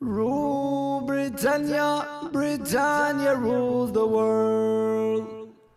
Rule 0.00 1.06
Britannia, 1.06 2.04
Britannia 2.32 3.34
rules 3.34 3.92
the 3.92 4.00
world. 4.00 5.26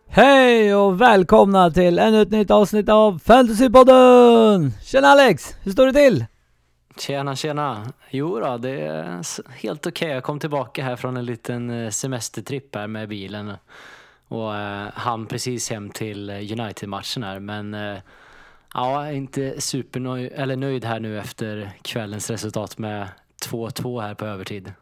Hej 0.08 0.74
och 0.74 1.00
välkomna 1.00 1.70
till 1.70 1.98
ännu 1.98 2.22
ett 2.22 2.30
nytt 2.30 2.50
avsnitt 2.50 2.88
av 2.88 3.18
Fantasypodden! 3.18 4.72
Tjena 4.82 5.08
Alex, 5.08 5.56
hur 5.62 5.72
står 5.72 5.86
det 5.86 5.92
till? 5.92 6.24
Tjena, 6.98 7.36
tjena. 7.36 7.92
Jo 8.10 8.40
då, 8.40 8.58
det 8.58 8.70
är 8.70 9.20
helt 9.62 9.86
okej. 9.86 10.08
Jag 10.08 10.22
kom 10.22 10.38
tillbaka 10.38 10.84
här 10.84 10.96
från 10.96 11.16
en 11.16 11.24
liten 11.24 11.70
eh, 11.70 11.90
semestertripp 11.90 12.74
här 12.74 12.86
med 12.86 13.08
bilen 13.08 13.52
och 14.28 14.56
eh, 14.56 14.88
hann 14.94 15.26
precis 15.26 15.70
hem 15.70 15.90
till 15.90 16.30
eh, 16.30 16.36
United-matchen 16.36 17.22
här. 17.22 17.38
Men 17.40 17.74
eh, 17.74 17.98
ja, 18.74 18.92
jag 18.92 19.08
är 19.08 19.12
inte 19.12 19.60
supernöjd 19.60 20.32
eller 20.34 20.56
nöjd 20.56 20.84
här 20.84 21.00
nu 21.00 21.18
efter 21.18 21.72
kvällens 21.82 22.30
resultat 22.30 22.78
med 22.78 23.08
2-2 23.46 24.00
här 24.00 24.14
på 24.14 24.26
övertid. 24.26 24.72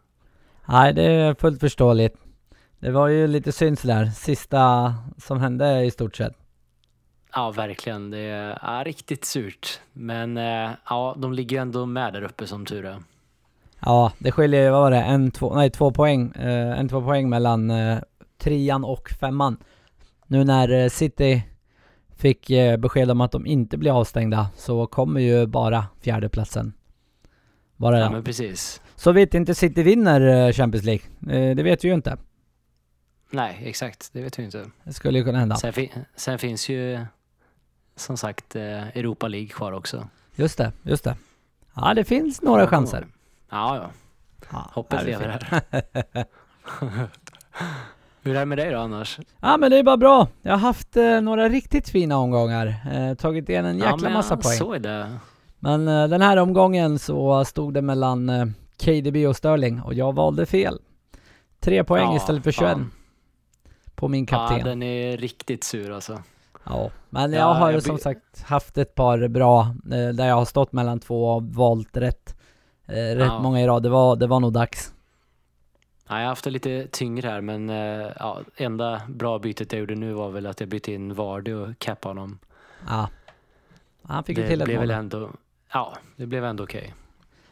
Nej, 0.67 0.93
det 0.95 1.03
är 1.03 1.35
fullt 1.35 1.61
förståeligt. 1.61 2.17
Det 2.79 2.91
var 2.91 3.09
ju 3.09 3.27
lite 3.27 3.53
synd 3.53 3.79
sådär, 3.79 4.07
sista 4.07 4.95
som 5.19 5.41
hände 5.41 5.85
i 5.85 5.91
stort 5.91 6.17
sett. 6.17 6.33
Ja, 7.33 7.51
verkligen. 7.51 8.11
Det 8.11 8.57
är 8.63 8.85
riktigt 8.85 9.25
surt. 9.25 9.81
Men 9.93 10.37
eh, 10.37 10.71
ja, 10.89 11.15
de 11.19 11.33
ligger 11.33 11.57
ju 11.57 11.63
ändå 11.63 11.87
med 11.87 12.13
där 12.13 12.23
uppe 12.23 12.47
som 12.47 12.67
tur 12.67 12.85
är. 12.85 12.99
Ja, 13.81 14.13
det 14.19 14.33
skiljer 14.33 14.63
ju, 14.63 14.71
vad 14.71 14.81
var 14.81 14.91
det, 14.91 15.03
en, 15.03 15.31
två, 15.31 15.55
nej 15.55 15.71
två 15.71 15.91
poäng, 15.91 16.33
eh, 16.33 16.79
en, 16.79 16.89
två 16.89 17.03
poäng 17.03 17.29
mellan 17.29 17.71
eh, 17.71 17.99
trean 18.39 18.85
och 18.85 19.09
femman. 19.21 19.57
Nu 20.27 20.45
när 20.45 20.69
eh, 20.69 20.89
City 20.89 21.43
fick 22.17 22.51
eh, 22.51 22.77
besked 22.77 23.11
om 23.11 23.21
att 23.21 23.33
de 23.33 23.47
inte 23.47 23.79
blir 23.79 24.01
avstängda 24.01 24.49
så 24.57 24.87
kommer 24.87 25.21
ju 25.21 25.47
bara 25.47 25.85
fjärdeplatsen. 26.01 26.73
Bara 27.81 27.99
Ja, 27.99 28.11
men 28.11 28.25
precis. 28.25 28.81
Så 28.97 29.13
vet 29.13 29.35
inte 29.35 29.55
City 29.55 29.83
vinner 29.83 30.21
eh, 30.47 30.53
Champions 30.53 30.85
League. 30.85 31.05
Eh, 31.51 31.57
det 31.57 31.63
vet 31.63 31.85
vi 31.85 31.89
ju 31.89 31.95
inte. 31.95 32.17
Nej, 33.31 33.63
exakt. 33.65 34.11
Det 34.13 34.23
vet 34.23 34.39
vi 34.39 34.43
inte. 34.45 34.71
Det 34.85 34.93
skulle 34.93 35.19
ju 35.19 35.25
kunna 35.25 35.39
hända. 35.39 35.57
Sen, 35.57 35.73
fi- 35.73 35.91
sen 36.17 36.39
finns 36.39 36.69
ju 36.69 37.01
som 37.97 38.17
sagt 38.17 38.57
eh, 38.57 38.89
Europa 38.97 39.29
League 39.29 39.49
kvar 39.49 39.73
också. 39.73 40.09
Just 40.35 40.59
det, 40.59 40.73
just 40.83 41.05
det. 41.05 41.17
Ja, 41.75 41.95
det 41.95 42.05
finns 42.05 42.43
några 42.43 42.67
chanser. 42.67 43.07
Ja, 43.51 43.77
ja. 43.77 43.91
Ja, 44.53 44.71
Hoppet 44.73 45.05
lever 45.05 45.29
här. 45.29 45.63
Hur 48.23 48.35
är 48.37 48.41
det 48.41 48.47
med 48.47 48.59
dig 48.59 48.71
då 48.71 48.79
annars? 48.79 49.19
Ja 49.41 49.57
men 49.57 49.71
det 49.71 49.79
är 49.79 49.83
bara 49.83 49.97
bra. 49.97 50.29
Jag 50.43 50.53
har 50.53 50.59
haft 50.59 50.97
eh, 50.97 51.21
några 51.21 51.49
riktigt 51.49 51.89
fina 51.89 52.17
omgångar. 52.19 52.75
Eh, 52.93 53.15
tagit 53.15 53.49
igen 53.49 53.65
en 53.65 53.77
jäkla 53.77 53.91
ja, 53.91 53.97
men 54.03 54.13
massa 54.13 54.35
jag 54.35 54.43
poäng. 54.43 54.59
såg 54.59 54.83
det. 54.83 55.19
Men 55.61 55.89
eh, 55.89 56.09
den 56.09 56.23
här 56.23 56.37
omgången 56.37 56.99
så 56.99 57.45
stod 57.45 57.75
det 57.75 57.83
mellan 57.83 58.29
eh, 58.29 58.47
KDB 58.85 59.27
och 59.29 59.37
Sterling 59.37 59.83
och 59.83 59.95
jag 59.95 60.15
valde 60.15 60.47
fel. 60.47 60.79
Tre 61.61 61.85
poäng 61.85 62.05
Ja, 62.11 62.17
istället 62.17 62.45
för 62.45 62.53
21 62.53 62.73
fan. 62.73 62.91
på 63.95 64.09
min 64.09 64.27
Ja, 64.31 64.37
kapten. 64.39 64.59
Ja, 64.59 64.65
den 64.65 64.83
är 64.83 65.17
riktigt 65.17 65.65
sur 65.65 65.91
alltså. 65.93 66.23
men 67.11 67.33
Ja, 67.33 67.39
jag 67.39 67.55
har 67.55 67.69
ju 67.69 67.75
jag 67.75 67.83
som 67.83 67.97
by- 67.97 68.03
sagt 68.03 68.43
haft 68.43 68.79
ett 68.79 68.95
par 68.95 69.29
bra 69.29 69.61
eh, 69.93 70.09
där 70.15 70.29
jag 70.29 70.35
har 70.35 70.45
stått 70.45 70.73
mellan 70.73 71.01
två 71.01 71.31
och 71.31 71.43
valt 71.43 71.97
rätt. 71.97 72.37
Rätt 72.87 73.19
Ja. 73.19 73.43
många 73.43 73.61
i 73.61 73.67
rad. 73.67 73.83
Det 73.83 73.89
var, 73.89 74.17
det 74.17 74.27
var 74.27 74.41
nog 74.41 74.53
dags. 74.53 74.95
Ja, 76.09 76.15
jag 76.17 76.23
har 76.23 76.29
haft 76.29 76.45
det 76.45 76.51
lite 76.51 76.87
tyngre 76.93 77.29
här 77.29 77.41
men 77.41 77.69
ja, 78.19 78.39
enda 78.57 79.01
bra 79.09 79.39
bytet 79.39 79.73
jag 79.73 79.81
gjorde 79.81 79.95
nu 79.95 80.13
var 80.13 80.31
väl 80.31 80.47
att 80.47 80.61
jag 80.61 80.69
bytte 80.69 80.93
in 80.93 81.15
Vardy 81.15 81.53
och 81.53 81.79
cappade 81.79 82.11
honom. 82.21 82.39
Ja. 82.89 83.09
Han 84.03 84.25
fick 84.25 84.37
det 84.37 84.49
till 84.49 84.61
ett 84.61 84.65
blev 84.67 84.79
mål. 84.81 84.87
väl 84.89 84.99
ändå, 84.99 85.31
ja, 85.73 85.97
det 86.17 86.27
blev 86.27 86.45
ändå 86.45 86.65
okej. 86.65 86.95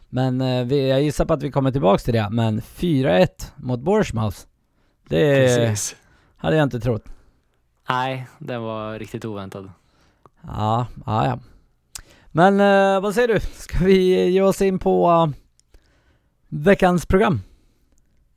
Men 0.09 0.41
eh, 0.41 0.65
vi, 0.65 0.89
jag 0.89 1.03
gissar 1.03 1.25
på 1.25 1.33
att 1.33 1.43
vi 1.43 1.51
kommer 1.51 1.71
tillbaks 1.71 2.05
till 2.05 2.15
det, 2.15 2.29
men 2.31 2.61
4-1 2.61 3.29
mot 3.57 3.81
Bournemouth. 3.81 4.39
Det 5.09 5.47
Precis. 5.47 5.97
hade 6.37 6.57
jag 6.57 6.63
inte 6.63 6.81
trott. 6.81 7.05
Nej, 7.89 8.27
den 8.39 8.63
var 8.63 8.99
riktigt 8.99 9.25
oväntad. 9.25 9.71
Ja, 10.43 10.87
ja, 11.07 11.27
ja. 11.27 11.39
Men 12.31 12.61
eh, 12.61 13.01
vad 13.01 13.15
säger 13.15 13.29
du? 13.29 13.41
Ska 13.41 13.85
vi 13.85 14.29
ge 14.29 14.43
oss 14.43 14.63
in 14.63 14.79
på 14.79 15.11
eh, 15.11 15.27
veckans 16.49 17.07
program? 17.07 17.41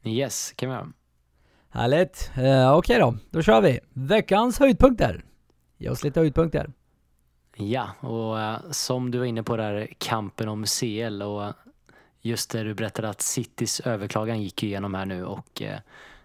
Yes, 0.04 0.54
kan 0.56 0.70
vi 0.70 0.76
göra. 0.76 0.88
Härligt. 1.70 2.32
Uh, 2.38 2.74
Okej 2.74 3.00
då, 3.00 3.16
då 3.30 3.42
kör 3.42 3.62
vi. 3.62 3.80
Veckans 3.94 4.60
höjdpunkter. 4.60 5.24
Ge 5.78 5.90
oss 5.90 6.04
lite 6.04 6.20
höjdpunkter. 6.20 6.70
Ja, 7.56 7.90
och 8.00 8.40
eh, 8.40 8.60
som 8.72 9.12
du 9.12 9.18
var 9.18 9.26
inne 9.26 9.44
på 9.44 9.58
där, 9.58 9.88
kampen 9.98 10.48
om 10.48 10.66
CL 10.66 11.22
och 11.22 11.54
just 12.22 12.50
det 12.50 12.64
du 12.64 12.74
berättade 12.74 13.10
att 13.10 13.22
Citys 13.22 13.80
överklagan 13.80 14.42
gick 14.42 14.64
igenom 14.64 14.94
här 14.94 15.06
nu 15.06 15.26
och 15.26 15.62
eh, 15.62 15.80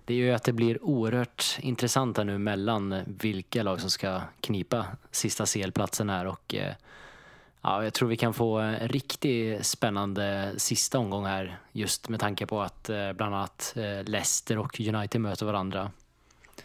det 0.04 0.14
gör 0.14 0.26
ju 0.26 0.32
att 0.32 0.44
det 0.44 0.52
blir 0.52 0.84
oerhört 0.84 1.58
intressant 1.60 2.16
här 2.16 2.24
nu 2.24 2.38
mellan 2.38 2.94
vilka 3.06 3.62
lag 3.62 3.80
som 3.80 3.90
ska 3.90 4.20
knipa 4.40 4.86
sista 5.10 5.46
CL-platsen 5.46 6.10
här 6.10 6.26
och 6.26 6.54
eh, 6.54 6.72
ja, 7.62 7.84
jag 7.84 7.94
tror 7.94 8.08
vi 8.08 8.16
kan 8.16 8.34
få 8.34 8.58
en 8.58 8.88
riktigt 8.88 9.66
spännande 9.66 10.52
sista 10.56 10.98
omgång 10.98 11.26
här 11.26 11.58
just 11.72 12.08
med 12.08 12.20
tanke 12.20 12.46
på 12.46 12.60
att 12.62 12.90
bland 13.16 13.34
annat 13.34 13.72
Leicester 14.04 14.58
och 14.58 14.80
United 14.80 15.20
möter 15.20 15.46
varandra 15.46 15.90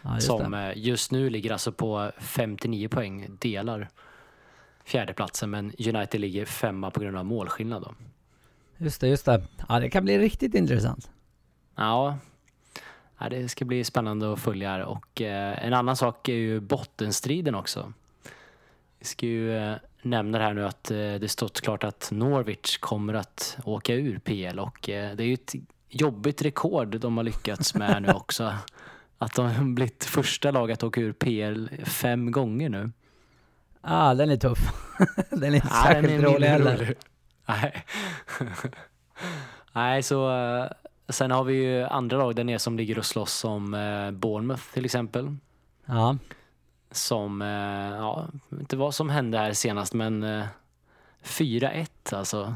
Ja, 0.02 0.14
just 0.14 0.26
som 0.26 0.50
det. 0.50 0.72
just 0.76 1.12
nu 1.12 1.30
ligger 1.30 1.52
alltså 1.52 1.72
på 1.72 2.10
59 2.18 2.88
poäng, 2.88 3.26
delar 3.40 3.88
fjärdeplatsen, 4.84 5.50
men 5.50 5.72
United 5.78 6.20
ligger 6.20 6.44
femma 6.44 6.90
på 6.90 7.00
grund 7.00 7.16
av 7.16 7.24
målskillnad. 7.24 7.82
Då. 7.82 7.94
Just 8.76 9.00
det, 9.00 9.08
just 9.08 9.24
det. 9.24 9.42
Ja, 9.68 9.80
det 9.80 9.90
kan 9.90 10.04
bli 10.04 10.18
riktigt 10.18 10.54
intressant. 10.54 11.10
Ja, 11.76 12.18
ja, 13.18 13.28
det 13.28 13.48
ska 13.48 13.64
bli 13.64 13.84
spännande 13.84 14.32
att 14.32 14.40
följa 14.40 14.70
här. 14.70 14.84
Och 14.84 15.20
eh, 15.20 15.66
en 15.66 15.74
annan 15.74 15.96
sak 15.96 16.28
är 16.28 16.34
ju 16.34 16.60
bottenstriden 16.60 17.54
också. 17.54 17.92
Vi 18.98 19.06
ska 19.06 19.26
ju 19.26 19.56
eh, 19.56 19.76
nämna 20.02 20.38
här 20.38 20.54
nu 20.54 20.66
att 20.66 20.90
eh, 20.90 20.96
det 20.96 21.30
stått 21.30 21.60
klart 21.60 21.84
att 21.84 22.08
Norwich 22.12 22.78
kommer 22.78 23.14
att 23.14 23.58
åka 23.64 23.94
ur 23.94 24.18
PL 24.18 24.58
och 24.58 24.90
eh, 24.90 25.16
det 25.16 25.22
är 25.22 25.26
ju 25.26 25.34
ett 25.34 25.54
jobbigt 25.88 26.42
rekord 26.42 27.00
de 27.00 27.16
har 27.16 27.24
lyckats 27.24 27.74
med 27.74 28.02
nu 28.02 28.08
också. 28.14 28.54
Att 29.18 29.34
de 29.34 29.46
har 29.46 29.64
blivit 29.64 30.04
första 30.04 30.50
lag 30.50 30.72
att 30.72 30.82
åka 30.82 31.00
ur 31.00 31.12
PL 31.12 31.68
fem 31.84 32.32
gånger 32.32 32.68
nu. 32.68 32.90
Ja, 33.82 34.14
den 34.14 34.30
är 34.30 34.36
tuff. 34.36 34.58
den 35.30 35.42
är 35.42 35.54
inte 35.54 35.68
Ja, 35.70 35.82
särskilt 35.86 36.24
rolig 36.24 36.46
heller. 36.48 36.94
Nej. 37.46 37.84
Nej, 39.72 40.02
så 40.02 40.30
eh, 40.36 40.66
sen 41.08 41.30
har 41.30 41.44
vi 41.44 41.54
ju 41.54 41.82
andra 41.84 42.16
lag 42.18 42.36
där 42.36 42.44
nere 42.44 42.58
som 42.58 42.76
ligger 42.76 42.98
och 42.98 43.06
slåss 43.06 43.44
om 43.44 43.74
eh, 43.74 44.10
Bournemouth 44.10 44.62
till 44.72 44.84
exempel. 44.84 45.36
Ja, 45.86 46.16
Som, 46.90 47.42
eh, 47.42 47.48
ja, 47.98 48.26
inte 48.60 48.76
vad 48.76 48.94
som 48.94 49.10
hände 49.10 49.38
här 49.38 49.52
senast 49.52 49.94
men 49.94 50.22
eh, 50.22 50.44
4-1 51.24 51.86
alltså. 52.12 52.54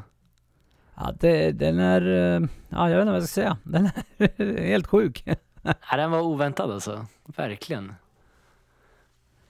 ja 0.94 1.12
det, 1.20 1.52
den 1.52 1.78
är... 1.78 2.00
eh, 2.36 2.48
Ja, 2.68 2.90
jag 2.90 2.96
vet 2.96 3.02
inte 3.02 3.12
vad 3.12 3.20
jag 3.20 3.28
ska 3.28 3.34
säga. 3.40 3.56
Den 3.62 3.90
är 4.18 4.62
helt 4.66 4.86
sjuk. 4.86 5.24
Ja, 5.62 5.96
den 5.96 6.10
var 6.10 6.20
oväntad 6.20 6.70
alltså, 6.70 7.06
verkligen. 7.24 7.94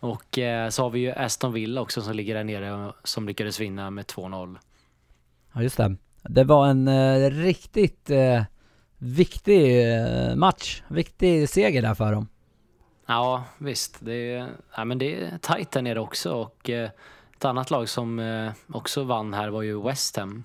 Och 0.06 0.38
eh, 0.38 0.68
så 0.68 0.82
har 0.82 0.90
vi 0.90 1.00
ju 1.00 1.12
Aston 1.12 1.52
Villa 1.52 1.80
också 1.80 2.02
som 2.02 2.14
ligger 2.14 2.34
där 2.34 2.44
nere 2.44 2.92
som 3.04 3.26
lyckades 3.26 3.60
vinna 3.60 3.90
med 3.90 4.04
2-0. 4.04 4.58
Ja, 5.54 5.62
just 5.62 5.76
det. 5.76 5.96
Det 6.22 6.44
var 6.44 6.68
en 6.68 6.88
eh, 6.88 7.30
riktigt 7.30 8.10
eh, 8.10 8.42
viktig 8.98 9.92
eh, 9.92 10.36
match. 10.36 10.82
Viktig 10.88 11.48
seger 11.48 11.82
där 11.82 11.94
för 11.94 12.12
dem. 12.12 12.28
Ja, 13.06 13.44
visst. 13.58 13.96
Det 14.00 14.12
är, 14.12 14.48
ja, 14.76 14.84
men 14.84 14.98
det 14.98 15.24
är 15.24 15.38
tajt 15.38 15.70
där 15.70 15.82
nere 15.82 16.00
också 16.00 16.32
och 16.32 16.70
eh, 16.70 16.90
ett 17.36 17.44
annat 17.44 17.70
lag 17.70 17.88
som 17.88 18.18
eh, 18.18 18.52
också 18.72 19.04
vann 19.04 19.34
här 19.34 19.48
var 19.48 19.62
ju 19.62 19.82
West 19.82 20.16
Ham. 20.16 20.44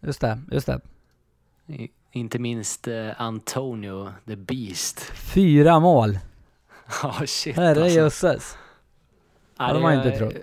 Just 0.00 0.20
det, 0.20 0.40
just 0.50 0.66
det. 0.66 0.80
I, 1.66 1.90
inte 2.10 2.38
minst 2.38 2.88
Antonio, 3.16 4.12
the 4.26 4.36
Beast. 4.36 5.00
Fyra 5.34 5.80
mål. 5.80 6.18
Ja, 7.02 7.26
shit 7.26 7.56
Herre 7.56 7.82
alltså. 7.82 7.98
jösses. 7.98 8.56
Ja, 9.58 9.64
hade 9.64 9.78
det 9.78 9.82
man 9.82 9.94
inte 9.94 10.10
trott. 10.18 10.34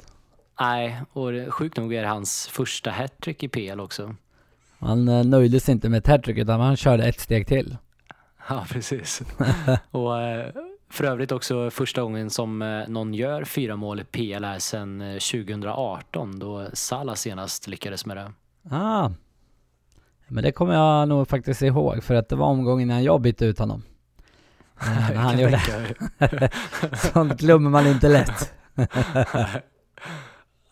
Nej, 0.60 1.02
och 1.14 1.32
det- 1.32 1.52
sjukt 1.52 1.78
nog 1.78 1.94
är 1.94 2.02
det 2.02 2.08
hans 2.08 2.48
första 2.48 2.92
hattrick 2.92 3.44
i 3.44 3.48
PL 3.48 3.80
också. 3.80 4.16
Han 4.80 5.08
eh, 5.08 5.24
nöjde 5.24 5.60
sig 5.60 5.72
inte 5.72 5.90
med 5.90 5.98
ett 5.98 6.08
hattrick 6.08 6.38
utan 6.38 6.60
han 6.60 6.76
körde 6.78 7.04
ett 7.04 7.20
steg 7.20 7.48
till. 7.48 7.78
Ja, 8.50 8.66
precis. 8.70 9.22
och 9.92 10.22
eh, 10.22 10.52
för 10.90 11.04
övrigt 11.04 11.32
också 11.32 11.70
första 11.72 12.02
gången 12.02 12.30
som 12.30 12.62
eh, 12.62 12.88
någon 12.88 13.14
gör 13.14 13.44
fyra 13.44 13.76
mål 13.76 14.00
i 14.00 14.04
PL 14.04 14.44
här 14.44 14.60
sedan 14.60 15.02
eh, 15.02 15.14
2018 15.14 16.40
då 16.40 16.68
Salah 16.74 17.16
senast 17.16 17.68
lyckades 17.68 18.06
med 18.06 18.18
det. 18.18 18.32
Ah. 18.76 19.10
Men 20.28 20.44
det 20.44 20.52
kommer 20.52 20.74
jag 20.74 21.08
nog 21.08 21.28
faktiskt 21.28 21.62
ihåg 21.62 22.04
för 22.04 22.16
att 22.16 22.30
det 22.30 22.36
var 22.36 22.48
omgången 22.48 22.88
när 22.88 23.00
jag 23.00 23.22
bytte 23.22 23.46
ut 23.46 23.60
honom. 23.60 23.84
När 24.86 25.16
han 25.16 25.40
gjorde. 25.40 25.62
Sånt 27.14 27.40
glömmer 27.40 27.70
man 27.70 27.88
inte 27.88 28.10
lätt. 28.10 28.54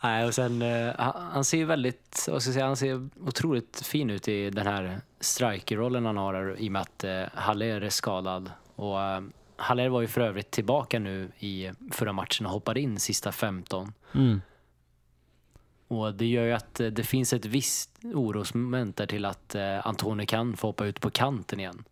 Nej, 0.04 0.26
och 0.26 0.34
sen, 0.34 0.62
eh, 0.62 0.94
han, 1.16 1.44
ser 1.44 1.58
ju 1.58 1.66
väldigt, 1.66 2.26
vad 2.30 2.42
ska 2.42 2.50
jag 2.50 2.54
säga, 2.54 2.66
han 2.66 2.78
ser 2.78 3.10
otroligt 3.20 3.82
fin 3.86 4.10
ut 4.10 4.28
i 4.28 4.50
den 4.50 4.68
här 4.68 5.02
striker-rollen 5.20 6.06
han 6.06 6.18
har 6.18 6.56
i 6.60 6.68
och 6.68 6.72
med 6.72 6.82
att 6.82 7.04
eh, 7.04 7.24
Haller 7.34 7.82
är 7.82 7.90
skadad. 7.90 8.52
Och 8.76 9.02
eh, 9.02 9.22
Haller 9.56 9.90
var 9.90 10.02
ju 10.02 10.08
för 10.08 10.22
övrigt 10.22 10.52
tillbaka 10.52 11.00
nu 11.00 11.32
i 11.40 11.72
förra 11.92 12.14
matchen 12.14 12.46
och 12.46 12.52
hoppade 12.52 12.80
in 12.80 13.00
sista 13.00 13.32
15. 13.32 13.94
Mm. 14.14 14.42
Och 15.88 16.14
det 16.14 16.26
gör 16.26 16.46
ju 16.46 16.54
att 16.54 16.76
det 16.76 17.04
finns 17.04 17.34
ett 17.34 17.46
visst 17.46 18.00
orosmoment 18.04 18.98
där 18.98 19.08
till 19.08 19.26
att 19.26 19.56
Antoni 19.84 20.26
kan 20.26 20.58
få 20.58 20.68
hoppa 20.68 20.86
ut 20.86 21.00
på 21.02 21.10
kanten 21.10 21.60
igen. 21.60 21.84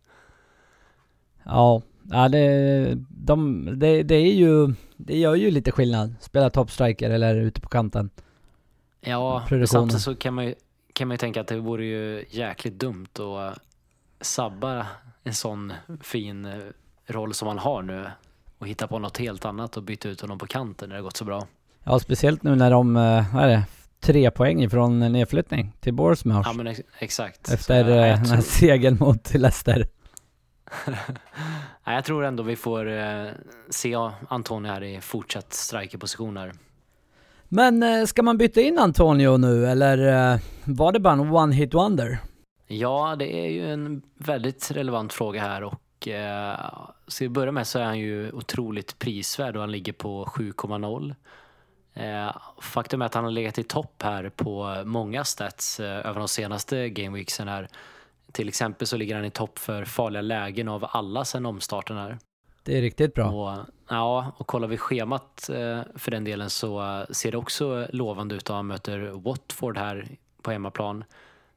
Ja, 1.42 1.82
ja 2.10 2.28
det, 2.28 2.98
de, 3.08 3.68
det, 3.78 4.02
det 4.02 4.14
är 4.14 4.32
ju, 4.34 4.74
det 4.96 5.18
gör 5.18 5.34
ju 5.34 5.50
lite 5.50 5.72
skillnad. 5.72 6.14
Spela 6.20 6.50
toppstriker 6.50 7.10
eller 7.10 7.34
ute 7.34 7.60
på 7.60 7.68
kanten. 7.68 8.10
Ja, 9.00 9.46
samtidigt 9.66 10.02
så 10.02 10.14
kan 10.14 10.34
man, 10.34 10.44
ju, 10.46 10.54
kan 10.92 11.08
man 11.08 11.14
ju 11.14 11.18
tänka 11.18 11.40
att 11.40 11.46
det 11.46 11.60
vore 11.60 11.84
ju 11.84 12.24
jäkligt 12.30 12.78
dumt 12.78 13.08
att 13.12 13.20
eh, 13.20 13.52
sabba 14.20 14.86
en 15.24 15.34
sån 15.34 15.72
fin 16.02 16.44
eh, 16.44 16.58
roll 17.06 17.34
som 17.34 17.48
han 17.48 17.58
har 17.58 17.82
nu 17.82 18.06
och 18.58 18.68
hitta 18.68 18.86
på 18.86 18.98
något 18.98 19.18
helt 19.18 19.44
annat 19.44 19.76
och 19.76 19.82
byta 19.82 20.08
ut 20.08 20.20
honom 20.20 20.38
på 20.38 20.46
kanten 20.46 20.88
när 20.88 20.96
det 20.96 21.02
gått 21.02 21.16
så 21.16 21.24
bra. 21.24 21.46
Ja, 21.84 21.98
speciellt 21.98 22.42
nu 22.42 22.56
när 22.56 22.70
de, 22.70 22.96
eh, 22.96 23.34
vad 23.34 23.44
är 23.44 23.48
det, 23.48 23.64
tre 24.00 24.30
poäng 24.30 24.62
ifrån 24.62 24.98
nedflyttning 24.98 25.72
till 25.80 25.94
Bournemouth. 25.94 26.48
Ja 26.48 26.52
men 26.52 26.66
ex 26.66 26.80
exakt. 26.98 27.52
efter 27.52 27.84
den 27.84 28.18
här 28.18 28.24
tror, 28.24 28.40
segern 28.40 28.96
mot 29.00 29.34
Leicester. 29.34 29.88
nej, 31.84 31.94
jag 31.94 32.04
tror 32.04 32.24
ändå 32.24 32.42
vi 32.42 32.56
får 32.56 32.88
eh, 32.88 33.26
se 33.70 33.96
Antoni 34.28 34.68
här 34.68 34.82
i 34.82 35.00
fortsatt 35.00 35.52
strikerposition 35.52 36.36
här. 36.36 36.52
Men 37.48 37.82
eh, 37.82 38.04
ska 38.04 38.22
man 38.22 38.38
byta 38.38 38.60
in 38.60 38.78
Antonio 38.78 39.36
nu 39.36 39.66
eller 39.66 40.32
eh, 40.32 40.40
var 40.64 40.92
det 40.92 41.00
bara 41.00 41.12
en 41.12 41.34
one 41.34 41.54
hit 41.54 41.74
wonder? 41.74 42.18
Ja, 42.66 43.16
det 43.18 43.46
är 43.46 43.50
ju 43.50 43.72
en 43.72 44.02
väldigt 44.18 44.70
relevant 44.70 45.12
fråga 45.12 45.40
här 45.40 45.64
och 45.64 46.08
eh, 46.08 46.70
så 47.06 47.24
i 47.24 47.28
början 47.28 47.54
med 47.54 47.66
så 47.66 47.78
är 47.78 47.84
han 47.84 47.98
ju 47.98 48.32
otroligt 48.32 48.98
prisvärd 48.98 49.56
och 49.56 49.62
han 49.62 49.72
ligger 49.72 49.92
på 49.92 50.24
7,0. 50.24 51.14
Eh, 51.94 52.36
faktum 52.60 53.02
är 53.02 53.06
att 53.06 53.14
han 53.14 53.24
har 53.24 53.30
legat 53.30 53.58
i 53.58 53.62
topp 53.62 54.02
här 54.02 54.30
på 54.36 54.82
många 54.84 55.24
stats 55.24 55.80
eh, 55.80 56.06
över 56.06 56.18
de 56.18 56.28
senaste 56.28 56.88
gameweeksen 56.88 57.48
här. 57.48 57.68
Till 58.32 58.48
exempel 58.48 58.86
så 58.86 58.96
ligger 58.96 59.16
han 59.16 59.24
i 59.24 59.30
topp 59.30 59.58
för 59.58 59.84
farliga 59.84 60.22
lägen 60.22 60.68
av 60.68 60.86
alla 60.90 61.24
sedan 61.24 61.46
omstarten 61.46 61.96
här. 61.96 62.18
Det 62.62 62.78
är 62.78 62.82
riktigt 62.82 63.14
bra. 63.14 63.30
Och, 63.30 63.66
ja, 63.88 64.32
och 64.36 64.46
kollar 64.46 64.68
vi 64.68 64.76
schemat 64.76 65.48
eh, 65.48 65.80
för 65.94 66.10
den 66.10 66.24
delen 66.24 66.50
så 66.50 66.80
eh, 66.80 67.06
ser 67.10 67.32
det 67.32 67.38
också 67.38 67.86
lovande 67.92 68.34
ut. 68.34 68.48
Han 68.48 68.66
möter 68.66 68.98
Watford 68.98 69.78
här 69.78 70.08
på 70.42 70.50
hemmaplan. 70.50 71.04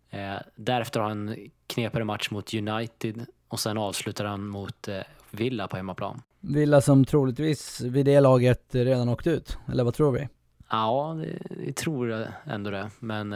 Eh, 0.10 0.36
därefter 0.56 1.00
har 1.00 1.08
han 1.08 1.36
knepigare 1.68 2.04
match 2.04 2.32
mot 2.32 2.54
United 2.54 3.26
och 3.48 3.60
sen 3.60 3.78
avslutar 3.78 4.26
han 4.26 4.48
mot 4.48 4.90
Villa 5.32 5.68
på 5.68 5.78
hemmaplan. 5.78 6.22
Villa 6.40 6.82
som 6.82 7.06
troligtvis 7.06 7.82
vid 7.82 8.06
det 8.06 8.20
laget 8.20 8.76
redan 8.76 9.10
åkt 9.10 9.28
ut, 9.28 9.58
eller 9.72 9.84
vad 9.84 9.94
tror 9.94 10.12
vi? 10.12 10.30
Ja, 10.70 11.18
det, 11.22 11.38
vi 11.50 11.74
tror 11.74 12.28
ändå 12.46 12.70
det. 12.70 12.90
Men 13.00 13.36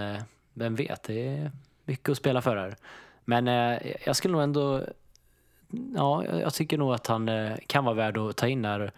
vem 0.54 0.76
vet, 0.76 1.04
det 1.04 1.28
är 1.28 1.52
mycket 1.86 2.10
att 2.10 2.18
spela 2.18 2.42
för 2.42 2.56
här. 2.56 2.76
Men 3.30 3.48
eh, 3.48 3.92
jag 4.06 4.16
skulle 4.16 4.32
nog 4.32 4.42
ändå... 4.42 4.82
Ja, 5.96 6.26
jag 6.26 6.54
tycker 6.54 6.78
nog 6.78 6.94
att 6.94 7.08
han 7.08 7.30
eh, 7.30 7.56
kan 7.68 7.86
vara 7.86 7.96
värd 7.96 8.18
att 8.18 8.38
ta 8.38 8.48
in 8.48 8.66
här. 8.66 8.92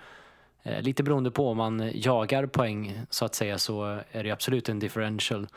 Eh, 0.63 0.81
lite 0.81 1.03
beroende 1.03 1.31
på 1.31 1.49
om 1.49 1.57
man 1.57 1.91
jagar 1.93 2.45
poäng 2.45 3.01
så 3.09 3.25
att 3.25 3.35
säga 3.35 3.57
så 3.57 3.99
är 4.11 4.23
det 4.23 4.31
absolut 4.31 4.69
en 4.69 4.79
differential. 4.79 5.47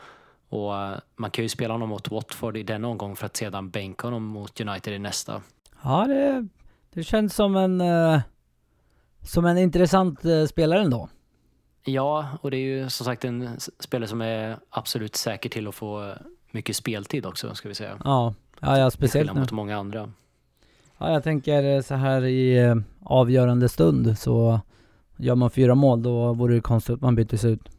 Och 0.49 0.77
eh, 0.77 0.97
man 1.15 1.31
kan 1.31 1.45
ju 1.45 1.49
spela 1.49 1.73
honom 1.73 1.89
mot 1.89 2.11
Watford 2.11 2.57
i 2.57 2.63
denna 2.63 2.87
omgång 2.87 3.15
för 3.15 3.25
att 3.25 3.37
sedan 3.37 3.69
bänka 3.69 4.07
honom 4.07 4.23
mot 4.23 4.61
United 4.61 4.93
i 4.93 4.99
nästa. 4.99 5.41
Ja, 5.83 6.05
det, 6.07 6.47
det 6.93 7.03
känns 7.03 7.35
som 7.35 7.55
en, 7.55 7.81
eh, 7.81 8.21
som 9.21 9.45
en 9.45 9.57
intressant 9.57 10.25
eh, 10.25 10.45
spelare 10.45 10.81
ändå. 10.81 11.09
Ja, 11.85 12.27
och 12.41 12.51
det 12.51 12.57
är 12.57 12.81
ju 12.81 12.89
som 12.89 13.05
sagt 13.05 13.25
en 13.25 13.59
spelare 13.79 14.07
som 14.07 14.21
är 14.21 14.57
absolut 14.69 15.15
säker 15.15 15.49
till 15.49 15.67
att 15.67 15.75
få 15.75 16.15
mycket 16.51 16.75
speltid 16.75 17.25
också, 17.25 17.55
ska 17.55 17.67
vi 17.69 17.75
säga. 17.75 17.97
Ja, 18.03 18.33
ja, 18.63 18.77
ja 18.77 18.91
speciellt 18.91 19.33
nu. 19.33 19.39
mot 19.39 19.51
många 19.51 19.77
andra. 19.77 20.11
Ja, 20.97 21.11
jag 21.11 21.23
tänker 21.23 21.63
eh, 21.63 21.81
så 21.81 21.95
här 21.95 22.25
i 22.25 22.57
eh, 22.57 22.75
avgörande 23.03 23.69
stund 23.69 24.17
så 24.17 24.61
gör 25.17 25.35
man 25.35 25.51
fyra 25.51 25.75
mål, 25.75 26.03
då 26.03 26.33
vore 26.33 26.55
det 26.55 26.61
konstigt 26.61 26.93
att 26.93 27.01
man 27.01 27.15
byttes 27.15 27.45
ut. 27.45 27.69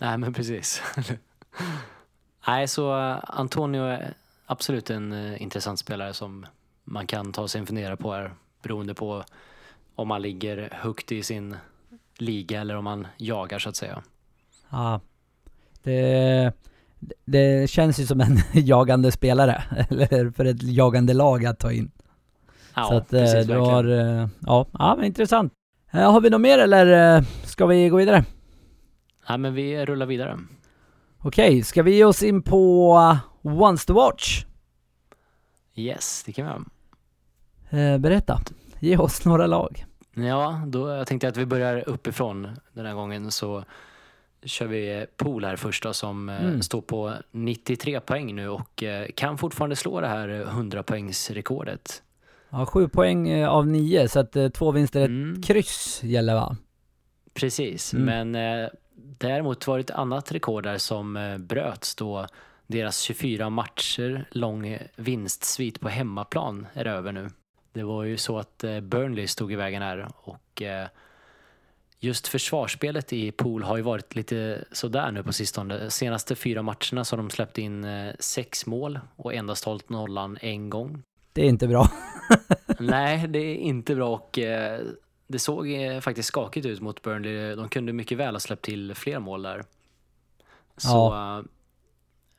Nej, 0.00 0.18
men 0.18 0.32
precis. 0.32 0.82
Nej, 2.46 2.68
så 2.68 2.98
eh, 2.98 3.18
Antonio 3.22 3.82
är 3.82 4.14
absolut 4.46 4.90
en 4.90 5.36
intressant 5.36 5.78
spelare 5.78 6.14
som 6.14 6.46
man 6.84 7.06
kan 7.06 7.32
ta 7.32 7.48
sig 7.48 7.58
en 7.58 7.66
fundera 7.66 7.96
på 7.96 8.12
här 8.12 8.32
beroende 8.62 8.94
på 8.94 9.24
om 9.94 10.08
man 10.08 10.22
ligger 10.22 10.68
högt 10.72 11.12
i 11.12 11.22
sin 11.22 11.56
liga 12.18 12.60
eller 12.60 12.76
om 12.76 12.84
man 12.84 13.06
jagar 13.16 13.58
så 13.58 13.68
att 13.68 13.76
säga. 13.76 14.02
Ja, 14.70 15.00
det, 15.82 16.52
det 17.24 17.70
känns 17.70 18.00
ju 18.00 18.06
som 18.06 18.20
en 18.20 18.40
jagande 18.52 19.12
spelare, 19.12 19.62
eller 19.90 20.30
för 20.30 20.44
ett 20.44 20.62
jagande 20.62 21.14
lag 21.14 21.46
att 21.46 21.58
ta 21.58 21.72
in. 21.72 21.90
Ja, 22.74 22.84
så 22.84 22.96
att 22.96 23.12
eh, 23.12 23.20
precis, 23.20 23.46
du 23.46 23.56
har, 23.56 23.84
eh, 23.84 24.28
ja, 24.40 24.66
ja 24.72 24.94
men 24.96 25.04
intressant. 25.04 25.52
Eh, 25.90 26.12
har 26.12 26.20
vi 26.20 26.30
något 26.30 26.40
mer 26.40 26.58
eller 26.58 27.24
ska 27.46 27.66
vi 27.66 27.88
gå 27.88 27.96
vidare? 27.96 28.24
Nej, 29.28 29.38
men 29.38 29.54
vi 29.54 29.86
rullar 29.86 30.06
vidare. 30.06 30.38
Okej, 31.18 31.62
ska 31.62 31.82
vi 31.82 31.96
ge 31.96 32.04
oss 32.04 32.22
in 32.22 32.42
på 32.42 32.94
Once 33.42 33.86
to 33.86 33.92
Watch? 33.92 34.44
Yes, 35.74 36.22
det 36.26 36.32
kan 36.32 36.44
vi 36.44 36.50
göra. 36.50 37.98
Berätta, 37.98 38.40
ge 38.78 38.96
oss 38.96 39.24
några 39.24 39.46
lag. 39.46 39.84
Ja, 40.14 40.62
då 40.66 40.88
jag 40.88 41.06
tänkte 41.06 41.28
att 41.28 41.36
vi 41.36 41.46
börjar 41.46 41.88
uppifrån 41.88 42.48
den 42.72 42.86
här 42.86 42.94
gången 42.94 43.30
så 43.30 43.64
kör 44.44 44.66
vi 44.66 45.06
pool 45.16 45.44
här 45.44 45.56
först 45.56 45.82
då, 45.82 45.92
som 45.92 46.28
eh, 46.28 46.44
Mm. 46.44 46.62
står 46.62 46.80
på 46.80 47.14
93 47.30 48.00
poäng 48.00 48.34
nu 48.34 48.48
och 48.48 48.82
eh, 48.82 49.06
kan 49.14 49.38
fortfarande 49.38 49.76
slå 49.76 50.00
det 50.00 50.08
här 50.08 50.28
100 50.28 50.82
poängsrekordet. 50.82 52.02
Ja, 52.50 52.66
sju 52.66 52.88
poäng 52.88 53.28
eh, 53.28 53.48
av 53.48 53.66
nio, 53.66 54.08
så 54.08 54.20
att 54.20 54.36
två 54.54 54.70
vinster, 54.72 55.00
ett 55.00 55.08
Mm, 55.08 55.42
kryss 55.42 56.00
gäller 56.02 56.34
va? 56.34 56.56
precis, 57.34 57.94
Mm. 57.94 58.04
men 58.32 58.62
eh, 58.62 58.68
däremot 59.18 59.66
var 59.66 59.76
det 59.78 59.80
ett 59.80 59.90
annat 59.90 60.32
rekord 60.32 60.64
där 60.64 60.78
som 60.78 61.16
eh, 61.16 61.38
bröts 61.38 61.94
då 61.94 62.26
deras 62.66 63.00
24 63.00 63.50
matcher 63.50 64.28
lång 64.30 64.78
vinstsvit 64.96 65.80
på 65.80 65.88
hemmaplan 65.88 66.66
är 66.74 66.84
över 66.84 67.12
nu. 67.12 67.28
Det 67.72 67.82
var 67.82 68.04
ju 68.04 68.16
så 68.16 68.38
att 68.38 68.64
eh, 68.64 68.80
Burnley 68.80 69.26
stod 69.26 69.52
i 69.52 69.56
vägen 69.56 69.82
här 69.82 70.08
och 70.16 70.62
just 72.00 72.28
försvarsspelet 72.28 73.12
i 73.12 73.32
pool 73.32 73.62
har 73.62 73.76
ju 73.76 73.82
varit 73.82 74.14
lite 74.14 74.64
sådär 74.72 75.10
nu 75.12 75.22
på 75.22 75.32
sistone. 75.32 75.78
De 75.78 75.90
senaste 75.90 76.34
fyra 76.34 76.62
matcherna 76.62 77.04
så 77.04 77.16
har 77.16 77.22
de 77.22 77.30
släppt 77.30 77.58
in 77.58 77.84
eh, 77.84 78.14
sex 78.18 78.66
mål 78.66 79.00
och 79.16 79.34
endast 79.34 79.64
hållit 79.64 79.88
nollan 79.88 80.38
en 80.40 80.70
gång. 80.70 81.02
Det 81.32 81.42
är 81.42 81.48
inte 81.48 81.68
bra. 81.68 81.90
Nej, 82.78 83.28
det 83.28 83.38
är 83.38 83.54
inte 83.54 83.94
bra 83.94 84.14
och 84.14 84.38
eh, 84.38 84.80
det 85.26 85.38
såg 85.38 85.70
eh, 85.72 86.00
faktiskt 86.00 86.28
skakigt 86.28 86.66
ut 86.66 86.80
mot 86.80 87.02
Burnley. 87.02 87.54
De 87.54 87.68
kunde 87.68 87.92
mycket 87.92 88.18
väl 88.18 88.34
ha 88.34 88.40
släppt 88.40 88.64
till 88.64 88.94
fler 88.94 89.18
mål 89.18 89.42
där. 89.42 89.64
Så 90.76 91.14
eh, 91.14 91.42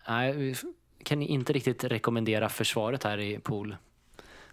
nej, 0.07 0.33
vi 0.33 0.55
kan 1.03 1.21
inte 1.21 1.53
riktigt 1.53 1.83
rekommendera 1.83 2.49
försvaret 2.49 3.03
här 3.03 3.17
i 3.17 3.39
pool. 3.39 3.75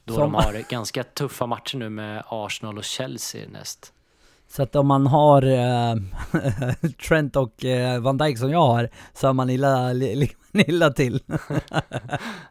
Då 0.04 0.14
Som- 0.14 0.22
de 0.22 0.34
har 0.34 0.70
ganska 0.70 1.04
tuffa 1.04 1.46
matcher 1.46 1.76
nu 1.78 1.88
med 1.88 2.22
Arsenal 2.26 2.78
och 2.78 2.84
Chelsea 2.84 3.48
näst. 3.48 3.92
Så 4.48 4.62
att 4.62 4.76
om 4.76 4.86
man 4.86 5.06
har 5.06 5.42
eh, 5.42 5.94
Trent 7.08 7.36
och 7.36 7.64
eh, 7.64 8.00
Van 8.00 8.18
Dijk 8.18 8.38
som 8.38 8.50
jag 8.50 8.66
har, 8.66 8.88
så 9.14 9.28
är 9.28 9.32
man 9.32 9.50
illa, 9.50 9.92
li, 9.92 10.32
illa 10.52 10.90
till. 10.90 11.20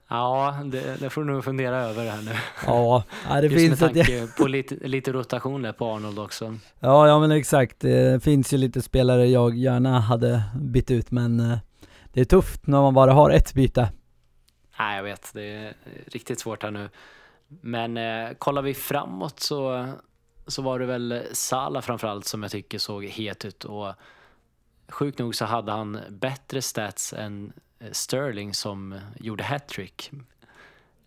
Ja, 0.08 0.60
det, 0.66 1.00
det 1.00 1.10
får 1.10 1.24
du 1.24 1.34
nog 1.34 1.44
fundera 1.44 1.78
över 1.78 2.10
här 2.10 2.22
nu. 2.22 2.32
ja, 2.66 3.04
det 3.30 3.48
Just 3.48 3.56
finns 3.56 3.82
med 3.82 3.94
tanke 3.94 4.28
på 4.38 4.48
lite, 4.48 4.76
lite 4.88 5.12
rotation 5.12 5.62
där 5.62 5.72
på 5.72 5.86
Arnold 5.86 6.20
också. 6.20 6.56
ja, 6.80 7.08
ja 7.08 7.20
men 7.20 7.32
exakt. 7.32 7.80
Det 7.80 8.24
finns 8.24 8.54
ju 8.54 8.58
lite 8.58 8.82
spelare 8.82 9.28
jag 9.28 9.56
gärna 9.58 10.00
hade 10.00 10.44
bytt 10.62 10.92
ut, 10.92 11.12
men 11.12 11.40
eh, 11.40 11.58
det 12.14 12.22
är 12.22 12.26
tufft 12.26 12.68
när 12.68 12.82
man 12.82 12.94
bara 12.94 13.14
har 13.14 13.30
ett 13.30 13.54
byte. 13.54 13.92
Nej, 14.80 14.96
jag 14.96 15.04
vet. 15.04 15.32
Det 15.34 15.54
är 15.54 15.74
riktigt 16.08 16.40
svårt 16.40 16.64
här 16.64 16.72
nu. 16.72 16.90
Men 17.62 17.98
eh, 17.98 18.34
kollar 18.38 18.62
vi 18.62 18.74
framåt 18.74 19.40
så, 19.40 19.88
så 20.48 20.62
var 20.62 20.80
det 20.80 20.86
väl 20.86 21.24
Sala 21.32 21.82
framförallt 21.82 22.26
som 22.26 22.44
jag 22.44 22.52
tycker 22.52 22.78
såg 22.78 23.06
het 23.06 23.46
ut. 23.46 23.64
Och 23.64 23.94
sjukt 24.88 25.20
nog 25.20 25.36
så 25.36 25.46
hade 25.46 25.72
han 25.72 26.00
bättre 26.10 26.62
stats 26.62 27.14
än 27.14 27.54
eh, 27.80 27.92
Sterling 27.92 28.54
som 28.54 29.00
gjorde 29.20 29.44
hattrick. 29.44 30.12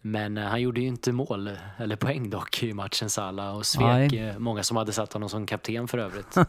Men 0.00 0.38
eh, 0.38 0.44
han 0.44 0.60
gjorde 0.60 0.80
ju 0.80 0.86
inte 0.86 1.12
mål, 1.12 1.50
eller 1.76 1.96
poäng 1.96 2.30
dock, 2.30 2.62
i 2.62 2.74
matchen 2.74 3.10
Salah 3.10 3.56
och 3.56 3.66
svek 3.66 4.12
Nej. 4.12 4.18
eh, 4.18 4.38
många 4.38 4.62
som 4.62 4.76
hade 4.76 4.92
satt 4.92 5.12
honom 5.12 5.28
som 5.28 5.46
kapten 5.46 5.88
för 5.88 5.98
övrigt. 5.98 6.36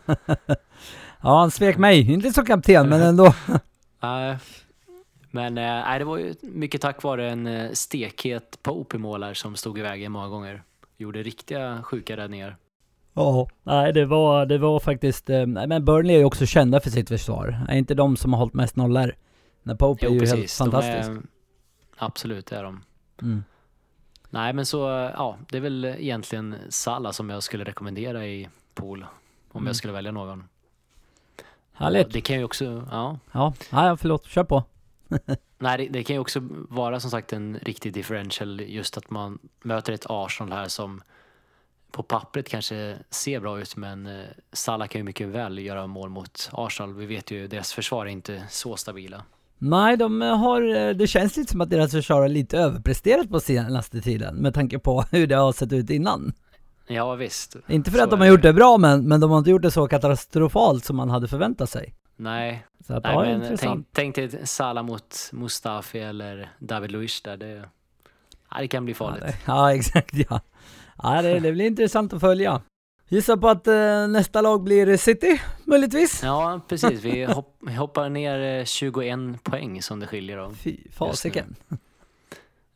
Ja, 1.21 1.39
han 1.39 1.51
svek 1.51 1.77
mig. 1.77 2.11
Inte 2.11 2.33
som 2.33 2.45
kapten, 2.45 2.89
men 2.89 3.01
ändå. 3.01 3.33
Nej. 3.99 4.37
Men 5.31 5.55
nej, 5.55 5.99
det 5.99 6.05
var 6.05 6.17
ju 6.17 6.35
mycket 6.41 6.81
tack 6.81 7.03
vare 7.03 7.29
en 7.29 7.75
stekhet 7.75 8.59
Pope 8.63 8.95
i 8.95 8.99
mål 8.99 9.35
som 9.35 9.55
stod 9.55 9.79
i 9.79 9.81
vägen 9.81 10.11
många 10.11 10.27
gånger. 10.27 10.63
Gjorde 10.97 11.23
riktiga 11.23 11.83
sjuka 11.83 12.17
räddningar. 12.17 12.57
Ja, 13.19 13.47
nej 13.63 13.93
det 13.93 14.05
var, 14.05 14.45
det 14.45 14.57
var 14.57 14.79
faktiskt, 14.79 15.29
eh, 15.29 15.45
nej, 15.45 15.67
men 15.67 15.85
Burnley 15.85 16.15
är 16.15 16.19
ju 16.19 16.25
också 16.25 16.45
kända 16.45 16.79
för 16.79 16.89
sitt 16.89 17.09
försvar. 17.09 17.65
Är 17.69 17.75
inte 17.77 17.93
de 17.93 18.17
som 18.17 18.33
har 18.33 18.39
hållit 18.39 18.53
mest 18.53 18.75
nollor? 18.75 19.15
När 19.63 19.75
Pope 19.75 20.05
är 20.05 20.09
ju 20.09 20.19
helt 20.25 20.51
fantastisk. 20.51 21.07
De 21.09 21.17
är, 21.17 21.23
absolut, 21.97 22.45
det 22.45 22.55
är 22.55 22.63
de. 22.63 22.83
Mm. 23.21 23.43
Nej, 24.29 24.53
men 24.53 24.65
så, 24.65 24.79
ja, 25.15 25.37
det 25.51 25.57
är 25.57 25.61
väl 25.61 25.85
egentligen 25.85 26.55
Salah 26.69 27.11
som 27.11 27.29
jag 27.29 27.43
skulle 27.43 27.63
rekommendera 27.63 28.25
i 28.25 28.49
pool. 28.73 29.05
Om 29.51 29.57
Mm. 29.57 29.67
jag 29.67 29.75
skulle 29.75 29.93
välja 29.93 30.11
någon. 30.11 30.43
Härligt. 31.73 32.05
Och 32.07 32.13
Det 32.13 32.21
kan 32.21 32.37
ju 32.37 32.43
också, 32.43 32.87
ja. 32.91 33.19
Ja, 33.31 33.53
nej, 33.71 33.97
förlåt, 33.97 34.25
kör 34.25 34.43
på. 34.43 34.63
Nej, 35.57 35.77
det, 35.77 35.87
det 35.87 36.03
kan 36.03 36.15
ju 36.15 36.19
också 36.19 36.39
vara 36.69 36.99
som 36.99 37.11
sagt 37.11 37.33
en 37.33 37.59
riktig 37.61 37.93
differential 37.93 38.61
just 38.61 38.97
att 38.97 39.09
man 39.09 39.39
möter 39.63 39.93
ett 39.93 40.05
Arsenal 40.09 40.57
här 40.59 40.67
som 40.67 41.01
på 41.91 42.03
pappret 42.03 42.49
kanske 42.49 42.97
ser 43.09 43.39
bra 43.39 43.59
ut 43.59 43.75
men 43.75 44.05
eh, 44.05 44.25
Salah 44.53 44.87
kan 44.87 44.99
ju 44.99 45.03
mycket 45.03 45.27
väl 45.27 45.59
göra 45.59 45.87
mål 45.87 46.09
mot 46.09 46.49
Arsenal. 46.51 46.93
Vi 46.93 47.05
vet 47.05 47.31
ju 47.31 47.47
deras 47.47 47.73
försvar 47.73 48.05
är 48.05 48.09
inte 48.09 48.43
så 48.49 48.75
stabila. 48.75 49.23
Nej, 49.57 49.97
de 49.97 50.21
har, 50.21 50.75
eh, 50.75 50.89
det 50.89 51.07
känns 51.07 51.37
lite 51.37 51.51
som 51.51 51.61
att 51.61 51.69
deras 51.69 51.91
försvar 51.91 52.21
har 52.21 52.27
lite 52.27 52.57
överpresterat 52.57 53.29
på 53.29 53.39
senaste 53.39 54.01
tiden 54.01 54.35
med 54.35 54.53
tanke 54.53 54.79
på 54.79 55.01
hur 55.11 55.27
det 55.27 55.35
har 55.35 55.51
sett 55.51 55.73
ut 55.73 55.89
innan. 55.89 56.33
Ja 56.87 57.15
visst. 57.15 57.55
Inte 57.67 57.91
för 57.91 57.97
Så 57.97 58.03
att 58.03 58.09
de 58.09 58.19
har 58.19 58.27
gjort 58.27 58.41
det 58.41 58.53
bra 58.53 58.77
men, 58.77 59.07
men 59.07 59.19
de 59.19 59.31
har 59.31 59.37
inte 59.37 59.49
gjort 59.49 59.61
det 59.61 59.71
så 59.71 59.87
katastrofalt 59.87 60.85
som 60.85 60.95
man 60.95 61.09
hade 61.09 61.27
förväntat 61.27 61.69
sig. 61.69 61.93
Nej, 62.15 62.65
Så 62.87 62.93
att, 62.93 63.03
Nej 63.03 63.13
ja, 63.13 63.37
men 63.37 63.57
tänk, 63.57 63.87
tänk 63.91 64.15
dig 64.15 64.47
Salah 64.47 64.83
mot 64.83 65.29
Mustafi 65.31 65.99
eller 65.99 66.51
David 66.59 66.91
Luiz 66.91 67.21
där. 67.21 67.37
Det, 67.37 67.69
ja, 68.51 68.57
det 68.59 68.67
kan 68.67 68.85
bli 68.85 68.93
farligt. 68.93 69.23
Ja, 69.23 69.27
det, 69.27 69.37
ja 69.45 69.73
exakt 69.75 70.13
ja. 70.29 70.41
Ja 71.03 71.21
det, 71.21 71.39
det 71.39 71.51
blir 71.51 71.65
intressant 71.65 72.13
att 72.13 72.21
följa. 72.21 72.61
Gissar 73.07 73.37
på 73.37 73.49
att 73.49 73.67
eh, 73.67 74.07
nästa 74.07 74.41
lag 74.41 74.63
blir 74.63 74.97
City, 74.97 75.41
möjligtvis? 75.65 76.23
Ja, 76.23 76.61
precis. 76.67 77.03
Vi 77.03 77.25
hopp, 77.25 77.69
hoppar 77.77 78.09
ner 78.09 78.59
eh, 78.59 78.65
21 78.65 79.43
poäng 79.43 79.81
som 79.81 79.99
det 79.99 80.07
skiljer 80.07 80.37
om. 80.37 80.55
Fy 80.55 80.77
fasiken. 80.91 81.55
Och, 81.69 81.77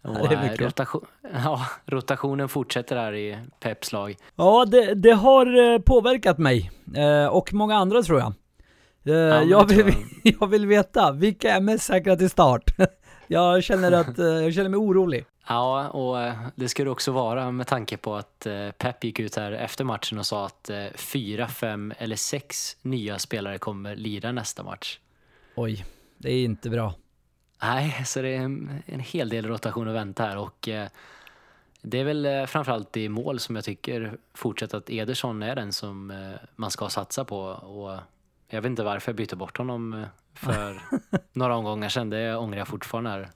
Ja, 0.05 0.27
det 0.29 0.35
är 0.35 0.61
eh, 0.61 0.65
rotation, 0.65 1.05
ja, 1.33 1.65
rotationen 1.85 2.49
fortsätter 2.49 2.95
här 2.95 3.15
i 3.15 3.37
Peps 3.59 3.91
lag. 3.91 4.15
Ja, 4.35 4.65
det, 4.65 4.93
det 4.93 5.11
har 5.11 5.73
eh, 5.73 5.79
påverkat 5.79 6.37
mig. 6.37 6.71
Eh, 6.95 7.25
och 7.25 7.53
många 7.53 7.75
andra 7.75 8.03
tror 8.03 8.19
jag. 8.19 8.27
Eh, 8.27 8.33
men 9.29 9.49
jag, 9.49 9.65
vill, 9.69 9.79
jag. 10.23 10.35
jag 10.39 10.47
vill 10.47 10.65
veta, 10.65 11.11
vilka 11.11 11.51
är 11.55 11.61
mest 11.61 11.83
säkra 11.83 12.15
till 12.15 12.29
start? 12.29 12.75
jag 13.27 13.63
känner 13.63 13.91
att, 13.91 14.19
eh, 14.19 14.25
jag 14.25 14.53
känner 14.53 14.69
mig 14.69 14.77
orolig. 14.77 15.25
Ja, 15.47 15.89
och 15.89 16.21
eh, 16.21 16.33
det 16.55 16.69
ska 16.69 16.83
det 16.83 16.89
också 16.89 17.11
vara 17.11 17.51
med 17.51 17.67
tanke 17.67 17.97
på 17.97 18.15
att 18.15 18.45
eh, 18.45 18.71
Pep 18.71 19.03
gick 19.03 19.19
ut 19.19 19.35
här 19.35 19.51
efter 19.51 19.83
matchen 19.83 20.17
och 20.19 20.25
sa 20.25 20.45
att 20.45 20.69
eh, 20.69 20.85
fyra, 20.95 21.47
fem 21.47 21.93
eller 21.97 22.15
sex 22.15 22.77
nya 22.81 23.19
spelare 23.19 23.57
kommer 23.57 23.95
lira 23.95 24.31
nästa 24.31 24.63
match. 24.63 24.99
Oj, 25.55 25.85
det 26.17 26.31
är 26.31 26.43
inte 26.43 26.69
bra. 26.69 26.93
Nej, 27.61 28.05
så 28.05 28.21
det 28.21 28.29
är 28.29 28.39
en, 28.39 28.83
en 28.85 28.99
hel 28.99 29.29
del 29.29 29.47
rotation 29.47 29.87
att 29.87 29.95
vänta 29.95 30.23
här 30.23 30.37
och 30.37 30.69
det 31.81 31.99
är 31.99 32.03
väl 32.03 32.47
framförallt 32.47 32.97
i 32.97 33.09
mål 33.09 33.39
som 33.39 33.55
jag 33.55 33.65
tycker 33.65 34.17
fortsatt 34.33 34.73
att 34.73 34.89
Ederson 34.89 35.43
är 35.43 35.55
den 35.55 35.73
som 35.73 36.13
man 36.55 36.71
ska 36.71 36.89
satsa 36.89 37.25
på 37.25 37.39
och 37.39 37.99
jag 38.47 38.61
vet 38.61 38.69
inte 38.69 38.83
varför 38.83 39.11
jag 39.11 39.15
bytte 39.15 39.35
bort 39.35 39.57
honom 39.57 40.05
för 40.33 40.81
några 41.33 41.55
omgångar 41.55 41.89
sedan. 41.89 42.09
Det 42.09 42.35
ångrar 42.35 42.57
jag 42.57 42.67
fortfarande 42.67 43.09
här. 43.09 43.29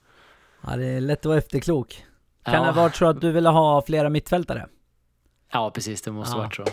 Ja, 0.67 0.75
det 0.75 0.85
är 0.85 1.01
lätt 1.01 1.19
att 1.19 1.25
vara 1.25 1.37
efterklok. 1.37 2.05
Kan 2.43 2.51
det 2.53 2.59
Ja. 2.59 2.65
ha 2.65 2.71
varit 2.81 2.95
så 2.95 3.05
att 3.05 3.21
du 3.21 3.31
ville 3.31 3.49
ha 3.49 3.81
flera 3.81 4.09
mittfältare? 4.09 4.67
Ja, 5.51 5.71
precis. 5.71 6.01
Det 6.01 6.11
måste 6.11 6.37
Ja. 6.37 6.41
varit 6.43 6.55
så. 6.55 6.65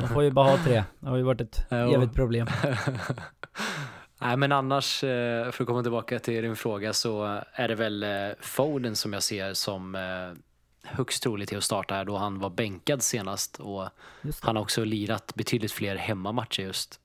De 0.00 0.08
får 0.08 0.22
ju 0.22 0.30
bara 0.30 0.50
ha 0.50 0.58
tre. 0.64 0.84
Det 1.00 1.08
har 1.08 1.16
ju 1.16 1.22
varit 1.22 1.40
ett 1.40 1.66
Jo. 1.70 1.76
evigt 1.76 2.14
problem. 2.14 2.46
Nej, 4.20 4.36
men 4.36 4.52
annars, 4.52 5.04
eh, 5.04 5.50
för 5.50 5.64
att 5.64 5.66
komma 5.68 5.82
tillbaka 5.82 6.18
till 6.18 6.42
din 6.42 6.56
fråga, 6.56 6.92
så 6.92 7.40
är 7.52 7.68
det 7.68 7.74
väl 7.74 8.02
eh, 8.02 8.08
Foden 8.40 8.96
som 8.96 9.12
jag 9.12 9.22
ser 9.22 9.54
som 9.54 9.94
eh, 9.94 10.90
högst 10.90 11.22
troligt 11.22 11.48
till 11.48 11.58
att 11.58 11.64
starta 11.64 11.94
här 11.94 12.04
då 12.04 12.16
han 12.16 12.38
var 12.38 12.50
bänkad 12.50 13.02
senast 13.02 13.60
och 13.60 13.88
det. 14.22 14.32
han 14.42 14.56
har 14.56 14.62
också 14.62 14.84
lirat 14.84 15.32
betydligt 15.34 15.72
fler 15.72 15.96
hemmamatcher 15.96 16.62
just. 16.62 17.00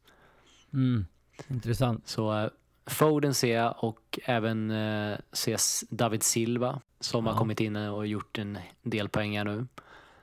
Mm. 0.74 1.06
Intressant. 1.48 2.08
Så 2.08 2.50
Foden 2.86 3.34
ser 3.34 3.56
jag 3.56 3.76
och 3.80 4.20
även 4.26 4.72
eh, 4.72 5.18
ser 5.32 5.54
S- 5.56 5.84
David 5.90 6.24
Silva 6.24 6.82
som 7.00 7.26
Ja. 7.26 7.32
har 7.32 7.40
kommit 7.40 7.60
in 7.60 7.76
och 7.76 8.08
gjort 8.08 8.38
en 8.38 8.58
del 8.84 9.10
poäng 9.10 9.38
här 9.38 9.46
nu. 9.46 9.68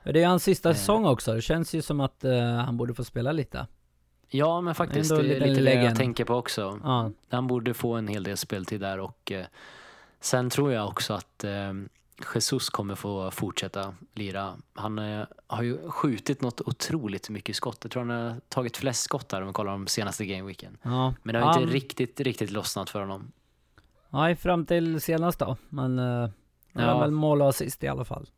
Det 0.03 0.23
är 0.23 0.27
hans 0.27 0.43
sista 0.43 0.69
Eh. 0.69 0.75
säsong 0.75 1.05
också. 1.05 1.33
Det 1.33 1.41
känns 1.41 1.73
ju 1.75 1.81
som 1.81 1.99
att 1.99 2.23
eh, 2.23 2.41
han 2.41 2.77
borde 2.77 2.93
få 2.93 3.03
spela 3.03 3.31
lite. 3.31 3.67
Ja, 4.29 4.61
men 4.61 4.75
faktiskt, 4.75 5.09
det 5.09 5.15
är 5.35 5.47
lite 5.47 5.61
det 5.61 5.73
jag 5.73 5.95
tänker 5.95 6.25
på 6.25 6.35
också. 6.35 6.79
Ja. 6.83 7.11
Han 7.29 7.47
borde 7.47 7.73
få 7.73 7.93
en 7.93 8.07
hel 8.07 8.23
del 8.23 8.37
speltid 8.37 8.81
där 8.81 8.99
och 8.99 9.31
eh, 9.31 9.45
sen 10.19 10.49
tror 10.49 10.71
jag 10.73 10.87
också 10.87 11.13
att 11.13 11.43
eh, 11.43 11.73
Jesus 12.35 12.69
kommer 12.69 12.95
få 12.95 13.31
fortsätta 13.31 13.95
lira. 14.15 14.57
Han 14.73 14.99
eh, 14.99 15.25
har 15.47 15.63
ju 15.63 15.89
skjutit 15.89 16.41
något 16.41 16.61
otroligt 16.61 17.29
mycket 17.29 17.55
skott. 17.55 17.77
Jag 17.81 17.91
tror 17.91 18.05
han 18.05 18.23
har 18.25 18.35
tagit 18.49 18.77
flest 18.77 19.03
skott 19.03 19.29
där 19.29 19.41
om 19.41 19.47
vi 19.47 19.53
kollar 19.53 19.71
de 19.71 19.87
senaste 19.87 20.25
gameweeken. 20.25 20.77
ja. 20.83 21.13
Men 21.23 21.33
det 21.33 21.39
har 21.39 21.53
han, 21.53 21.61
inte 21.61 21.73
riktigt, 21.73 22.19
riktigt 22.19 22.51
lossnat 22.51 22.89
för 22.89 22.99
honom. 22.99 23.31
Nej, 24.09 24.35
fram 24.35 24.65
till 24.65 25.01
senast 25.01 25.39
då. 25.39 25.57
Men 25.69 25.99
uh, 25.99 26.29
han 26.73 26.83
Ja. 26.85 26.99
väl 26.99 27.11
mål 27.11 27.41
och 27.41 27.49
assist 27.49 27.83
i 27.83 27.87
alla 27.87 28.05
fall. 28.05 28.29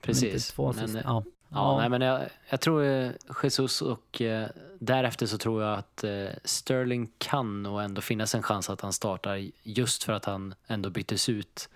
Precis. 0.00 0.58
Men, 0.58 0.68
assist. 0.68 0.94
eh, 0.94 1.00
Ja. 1.04 1.24
Ja, 1.48 1.78
nej, 1.78 1.88
men 1.88 2.00
jag, 2.00 2.20
jag 2.50 2.60
tror 2.60 2.84
eh, 2.84 3.10
Jesus 3.42 3.82
och 3.82 4.20
eh, 4.22 4.48
därefter 4.78 5.26
så 5.26 5.38
tror 5.38 5.62
jag 5.62 5.78
att 5.78 6.04
eh, 6.04 6.26
Sterling 6.44 7.10
kan 7.18 7.62
nog 7.62 7.82
ändå 7.82 8.00
finnas 8.00 8.34
en 8.34 8.42
chans 8.42 8.70
att 8.70 8.80
han 8.80 8.92
startar 8.92 9.48
just 9.62 10.04
för 10.04 10.12
att 10.12 10.24
han 10.24 10.54
ändå 10.66 10.90
byttes 10.90 11.28
ut 11.28 11.68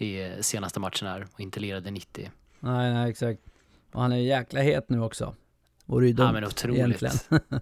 i 0.00 0.22
eh, 0.22 0.40
senaste 0.40 0.80
matchen 0.80 1.08
här 1.08 1.26
och 1.32 1.40
inte 1.40 1.60
lirade 1.60 1.90
90. 1.90 2.30
Nej, 2.60 2.92
nej, 2.92 3.10
exakt. 3.10 3.40
Och 3.92 4.02
han 4.02 4.12
är 4.12 4.16
jäkla 4.16 4.60
het 4.60 4.88
nu 4.90 5.00
också. 5.02 5.34
Vore 5.84 6.06
ju 6.06 6.12
dumt 6.12 6.26
Ja 6.26 6.32
men 6.32 6.44
otroligt. 6.44 6.78
egentligen. 6.78 7.14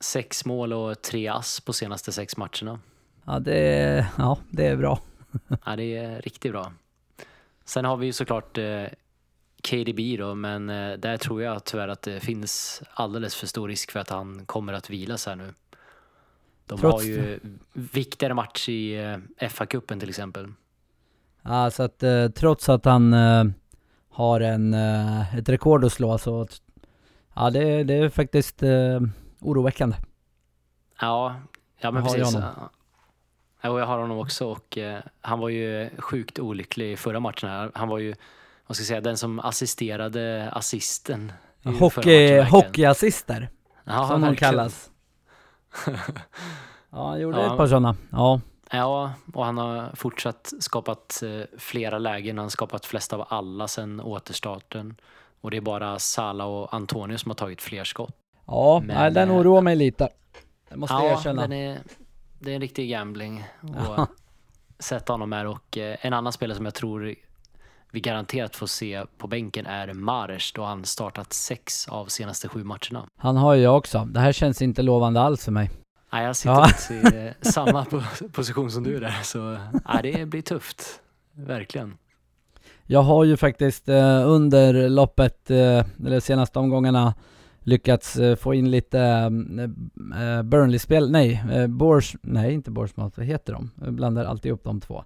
sex 0.00 0.44
mål 0.44 0.72
och 0.72 1.02
tre 1.02 1.28
ass 1.28 1.60
på 1.60 1.72
senaste 1.72 2.12
sex 2.12 2.36
matcherna. 2.36 2.80
Ja, 3.24 3.38
det 3.38 3.58
är, 3.58 4.06
ja, 4.18 4.38
det 4.50 4.66
är 4.66 4.76
bra. 4.76 5.00
Ja, 5.64 5.76
det 5.76 5.96
är 5.96 6.22
riktigt 6.22 6.52
bra. 6.52 6.72
Sen 7.64 7.84
har 7.84 7.96
vi 7.96 8.06
ju 8.06 8.12
såklart 8.12 8.58
eh, 8.58 8.84
KDB 9.62 10.16
då, 10.18 10.34
men 10.34 10.70
eh, 10.70 10.92
där 10.98 11.16
tror 11.16 11.42
jag 11.42 11.64
tyvärr 11.64 11.88
att 11.88 12.02
det 12.02 12.20
finns 12.20 12.82
alldeles 12.94 13.34
för 13.34 13.46
stor 13.46 13.68
risk 13.68 13.90
för 13.90 14.00
att 14.00 14.08
han 14.10 14.46
kommer 14.46 14.72
att 14.72 14.90
vilas 14.90 15.26
här 15.26 15.36
nu. 15.36 15.54
De 16.66 16.78
Trots 16.78 17.02
har 17.04 17.10
ju 17.10 17.40
viktigare 17.72 18.34
match 18.34 18.68
i 18.68 18.94
eh, 19.38 19.48
FA-cupen 19.48 20.00
till 20.00 20.08
exempel. 20.08 20.52
Ja, 21.42 21.70
så 21.70 21.82
att 21.82 22.02
eh, 22.02 22.28
trots 22.28 22.68
att 22.68 22.84
han 22.84 23.12
eh, 23.14 23.44
har 24.10 24.40
en, 24.40 24.74
eh, 24.74 25.34
ett 25.38 25.48
rekord 25.48 25.84
att 25.84 25.92
slå 25.92 26.18
så, 26.18 26.46
ja 27.34 27.50
det, 27.50 27.84
det 27.84 27.94
är 27.94 28.08
faktiskt 28.08 28.62
eh, 28.62 29.00
oroväckande. 29.40 29.96
Ja, 31.00 31.34
ja 31.80 31.90
men 31.90 32.04
Jag 32.04 32.12
precis. 32.14 32.36
och 33.62 33.80
jag 33.80 33.86
har 33.86 33.98
honom 33.98 34.18
också 34.18 34.46
och 34.50 34.78
eh, 34.78 35.00
han 35.20 35.38
var 35.38 35.48
ju 35.48 35.90
sjukt 35.98 36.38
olycklig 36.38 36.92
i 36.92 36.96
förra 36.96 37.20
matchen 37.20 37.48
här. 37.50 37.70
Han 37.74 37.88
var 37.88 37.98
ju, 37.98 38.14
vad 38.66 38.76
ska 38.76 38.82
jag 38.82 38.86
säga, 38.88 39.00
den 39.00 39.16
som 39.16 39.40
assisterade 39.40 40.50
assisten. 40.52 41.32
Hockey, 41.80 42.40
hockeyassister, 42.40 43.48
Ja, 43.84 44.08
som 44.08 44.20
de 44.20 44.28
verkligen. 44.28 44.50
kallas. 44.52 44.90
Ja, 46.94 47.08
han 47.08 47.20
gjorde 47.20 47.40
Ja. 47.40 47.50
ett 47.52 47.56
par 47.56 47.66
sådana. 47.66 47.96
Ja, 48.10 48.40
Ja, 48.72 49.12
och 49.34 49.44
han 49.44 49.58
har 49.58 49.90
fortsatt 49.94 50.52
skapat 50.60 51.22
eh, 51.22 51.58
flera 51.58 51.98
lägen. 51.98 52.38
Han 52.38 52.44
har 52.44 52.50
skapat 52.50 52.86
flest 52.86 53.12
av 53.12 53.24
alla 53.28 53.68
sedan 53.68 54.00
återstarten. 54.00 54.96
Och 55.40 55.50
det 55.50 55.56
är 55.56 55.60
bara 55.60 55.98
Sala 55.98 56.44
och 56.44 56.74
Antonio 56.74 57.18
som 57.18 57.30
har 57.30 57.34
tagit 57.36 57.62
fler 57.62 57.84
skott. 57.84 58.16
ja 58.46 58.82
Men, 58.84 58.96
nej, 58.96 59.10
den 59.10 59.30
eh, 59.30 59.36
oroar 59.36 59.60
mig 59.60 59.76
lite. 59.76 60.08
Det 60.68 60.76
måste 60.76 60.94
jag 60.94 61.04
ja, 61.04 61.18
erkänna. 61.18 61.44
är, 61.44 61.78
det 62.38 62.50
är 62.50 62.54
en 62.54 62.60
riktig 62.60 62.90
gambling 62.90 63.44
att 63.60 63.70
Ja. 63.96 64.06
sätta 64.78 65.12
honom 65.12 65.32
här. 65.32 65.46
Och 65.46 65.78
eh, 65.78 65.96
en 66.00 66.12
annan 66.12 66.32
spelare 66.32 66.56
som 66.56 66.64
jag 66.64 66.74
tror 66.74 67.14
vi 67.90 68.00
garanterat 68.00 68.56
får 68.56 68.66
se 68.66 69.04
på 69.18 69.26
bänken 69.26 69.66
är 69.66 69.92
Mares 69.92 70.52
då 70.52 70.64
han 70.64 70.84
startat 70.84 71.32
sex 71.32 71.88
av 71.88 72.06
senaste 72.06 72.48
sju 72.48 72.64
matcherna. 72.64 73.06
Han 73.16 73.36
har 73.36 73.54
ju 73.54 73.62
jag 73.62 73.76
också. 73.76 74.04
Det 74.04 74.20
här 74.20 74.32
känns 74.32 74.62
inte 74.62 74.82
lovande 74.82 75.20
alls 75.20 75.44
för 75.44 75.52
mig. 75.52 75.70
Nej, 76.12 76.24
jag 76.24 76.36
sitter 76.36 76.50
Ja. 76.54 76.68
i 77.22 77.26
eh, 77.26 77.32
samma 77.50 77.84
po- 77.84 78.32
position 78.32 78.70
som 78.70 78.82
du 78.82 79.00
där, 79.00 79.18
så 79.22 79.58
nej, 79.88 80.12
det 80.12 80.26
blir 80.26 80.42
tufft. 80.42 81.00
Verkligen. 81.34 81.94
Jag 82.86 83.02
har 83.02 83.24
ju 83.24 83.36
faktiskt 83.36 83.88
eh, 83.88 84.28
under 84.28 84.88
loppet, 84.88 85.50
eh, 85.50 85.56
eller 86.06 86.20
senaste 86.20 86.58
omgångarna, 86.58 87.14
lyckats 87.60 88.18
få 88.38 88.54
in 88.54 88.70
lite 88.70 89.30
Burnley-spel, 90.44 91.10
nej, 91.10 91.42
Bors, 91.68 92.16
nej 92.22 92.52
inte 92.54 92.70
Bournemouth, 92.70 93.18
vad 93.18 93.26
heter 93.26 93.52
de? 93.52 93.70
Jag 93.84 93.92
blandar 93.94 94.24
alltid 94.24 94.52
upp 94.52 94.64
de 94.64 94.80
två. 94.80 95.04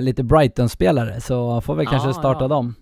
Lite 0.00 0.22
Brighton-spelare, 0.22 1.20
så 1.20 1.60
får 1.60 1.74
vi 1.74 1.84
Ja, 1.84 1.90
kanske 1.90 2.12
starta 2.14 2.44
ja. 2.44 2.48
dem. 2.48 2.74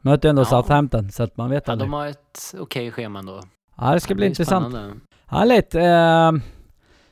Möter 0.00 0.28
ju 0.28 0.30
ändå 0.30 0.42
Ja. 0.42 0.46
Southampton, 0.46 1.10
så 1.12 1.22
att 1.22 1.36
man 1.36 1.50
vet 1.50 1.62
Ja, 1.66 1.72
aldrig. 1.72 1.90
de 1.90 1.92
har 1.92 2.06
ett 2.06 2.54
okej 2.58 2.90
schema 2.90 3.18
ändå. 3.18 3.40
Ja, 3.76 3.92
det 3.94 4.00
ska 4.00 4.14
bli 4.14 4.24
är 4.24 4.28
intressant. 4.28 4.66
spännande. 4.74 4.94
Härligt. 5.34 5.74
Eh, 5.74 6.32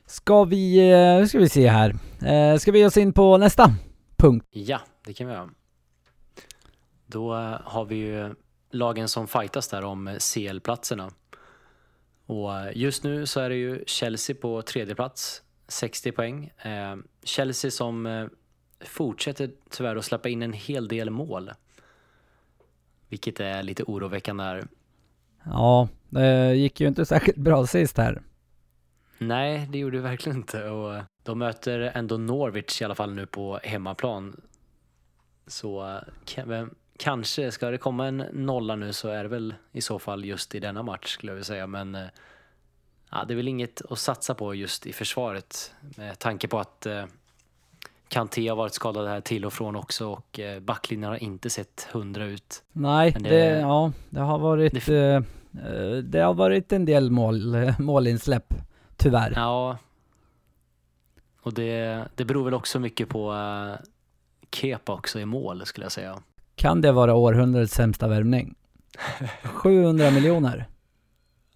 ska 0.05 0.43
vi, 0.43 0.91
eh, 0.91 1.19
nu 1.19 1.27
ska 1.27 1.39
vi 1.39 1.49
se 1.49 1.67
här. 1.67 1.95
Eh, 2.25 2.57
ska 2.57 2.71
vi 2.71 2.79
ge 2.79 2.85
oss 2.85 2.97
in 2.97 3.13
på 3.13 3.37
nästa 3.37 3.69
punkt? 4.17 4.47
Ja, 4.51 4.81
det 5.05 5.13
kan 5.13 5.27
vi 5.27 5.33
göra. 5.33 5.49
Då 7.05 7.33
eh, 7.33 7.59
har 7.63 7.85
vi 7.85 7.95
ju 7.95 8.35
lagen 8.71 9.07
som 9.07 9.27
fightas 9.27 9.67
där 9.67 9.83
om 9.83 10.07
eh, 10.07 10.17
CL-platserna. 10.17 11.11
Och 12.25 12.57
eh, 12.57 12.77
just 12.77 13.03
nu 13.03 13.25
så 13.25 13.39
är 13.39 13.49
det 13.49 13.55
ju 13.55 13.83
Chelsea 13.87 14.35
på 14.41 14.61
tredje 14.61 14.95
plats, 14.95 15.41
60 15.67 16.11
poäng. 16.11 16.51
Ehm, 16.57 17.07
Chelsea 17.23 17.71
som 17.71 18.29
fortsätter 18.79 19.51
tyvärr 19.69 19.95
att 19.95 20.05
släppa 20.05 20.29
in 20.29 20.41
en 20.41 20.53
hel 20.53 20.87
del 20.87 21.09
mål. 21.09 21.51
Vilket 23.09 23.39
är 23.39 23.63
lite 23.63 23.83
oroväckande 23.83 24.43
här. 24.43 24.67
Ja, 25.45 25.87
det 26.09 26.55
gick 26.55 26.81
ju 26.81 26.87
inte 26.87 27.05
särskilt 27.05 27.37
bra 27.37 27.67
sist 27.67 27.97
här. 27.97 28.21
Nej, 29.17 29.67
det 29.71 29.77
gjorde 29.77 29.97
det 29.97 30.03
verkligen 30.03 30.37
inte. 30.37 30.69
Och 30.69 31.03
de 31.23 31.39
möter 31.39 31.79
ändå 31.79 32.17
Norwich 32.17 32.81
i 32.81 32.85
alla 32.85 32.95
fall 32.95 33.13
nu 33.13 33.25
på 33.25 33.59
hemmaplan. 33.63 34.41
Så 35.47 35.99
kanske, 36.97 37.51
ska 37.51 37.69
det 37.69 37.77
komma 37.77 38.07
en 38.07 38.17
nolla 38.17 38.75
nu 38.75 38.93
så 38.93 39.09
är 39.09 39.23
det 39.23 39.29
väl 39.29 39.55
i 39.71 39.81
så 39.81 39.99
fall 39.99 40.25
just 40.25 40.55
i 40.55 40.59
denna 40.59 40.83
match 40.83 41.13
skulle 41.13 41.31
jag 41.31 41.35
vilja 41.35 41.45
säga. 41.45 41.67
Men 41.67 41.95
eh, 41.95 42.07
ja, 43.11 43.25
det 43.27 43.33
är 43.33 43.35
väl 43.35 43.47
inget 43.47 43.81
att 43.89 43.99
satsa 43.99 44.35
på 44.35 44.55
just 44.55 44.85
i 44.85 44.93
försvaret 44.93 45.73
med 45.97 46.19
tanke 46.19 46.47
på 46.47 46.59
att 46.59 46.85
eh, 46.85 47.05
Kanté 48.13 48.47
har 48.49 48.55
varit 48.55 48.73
skadad 48.73 49.07
här 49.07 49.21
till 49.21 49.45
och 49.45 49.53
från 49.53 49.75
också 49.75 50.07
och 50.07 50.39
eh, 50.39 50.59
backlinjen 50.59 51.09
har 51.09 51.23
inte 51.23 51.49
sett 51.49 51.87
hundra 51.91 52.25
ut. 52.25 52.63
Nej, 52.71 53.11
det, 53.19 53.29
det- 53.29 53.59
ja, 53.59 53.91
det 54.09 54.19
har 54.19 54.39
varit, 54.39 54.85
det- 54.85 54.93
eh, 54.93 55.15
eh, 55.67 55.97
det 55.97 56.19
har 56.19 56.33
varit 56.33 56.71
en 56.71 56.85
del 56.85 57.11
mål, 57.11 57.55
målinsläpp, 57.79 58.53
tyvärr. 58.97 59.33
Ja. 59.35 59.77
Och 61.41 61.53
det, 61.53 62.03
det 62.15 62.25
beror 62.25 62.43
väl 62.43 62.53
också 62.53 62.79
mycket 62.79 63.09
på 63.09 63.31
uh, 63.33 63.73
Kepa 64.51 64.93
också 64.93 65.19
i 65.19 65.25
mål 65.25 65.65
skulle 65.65 65.85
jag 65.85 65.91
säga. 65.91 66.19
Kan 66.55 66.81
det 66.81 66.91
vara 66.91 67.13
århundradets 67.15 67.73
sämsta 67.73 68.07
värvning? 68.07 68.55
700 69.43 70.11
miljoner. 70.11 70.65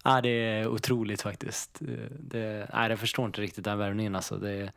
Ja, 0.04 0.20
det 0.20 0.28
är 0.28 0.68
otroligt 0.68 1.22
faktiskt. 1.22 1.78
Det, 2.20 2.68
nej, 2.74 2.90
jag 2.90 2.98
förstår 2.98 3.26
inte 3.26 3.40
riktigt 3.40 3.64
den 3.64 3.78
värvningen 3.78 4.14
alltså. 4.16 4.36
Det, 4.36 4.72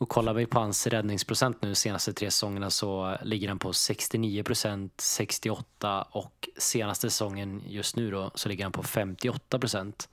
och 0.00 0.08
kollar 0.08 0.34
vi 0.34 0.46
på 0.46 0.58
hans 0.58 0.86
räddningsprocent 0.86 1.62
nu 1.62 1.74
senaste 1.74 2.12
tre 2.12 2.30
säsongerna 2.30 2.70
så 2.70 3.16
ligger 3.22 3.48
den 3.48 3.58
på 3.58 3.72
69 3.72 4.42
procent, 4.42 4.92
68 5.00 6.02
och 6.02 6.48
senaste 6.58 7.10
säsongen 7.10 7.62
just 7.66 7.96
nu 7.96 8.10
då 8.10 8.30
så 8.34 8.48
ligger 8.48 8.64
han 8.64 8.72
på 8.72 8.82
58 8.82 9.58
procent. 9.58 10.08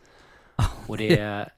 Och 0.88 0.98
det 0.98 1.20
är, 1.20 1.54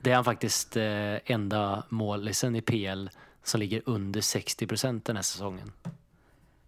det 0.00 0.10
är 0.10 0.14
han 0.14 0.24
faktiskt 0.24 0.76
eh, 0.76 1.16
enda 1.24 1.84
målisen 1.88 2.56
i 2.56 2.62
PL 2.62 3.08
som 3.44 3.60
ligger 3.60 3.82
under 3.86 4.20
60 4.20 4.66
procent 4.66 5.04
den 5.04 5.16
här 5.16 5.22
säsongen. 5.22 5.72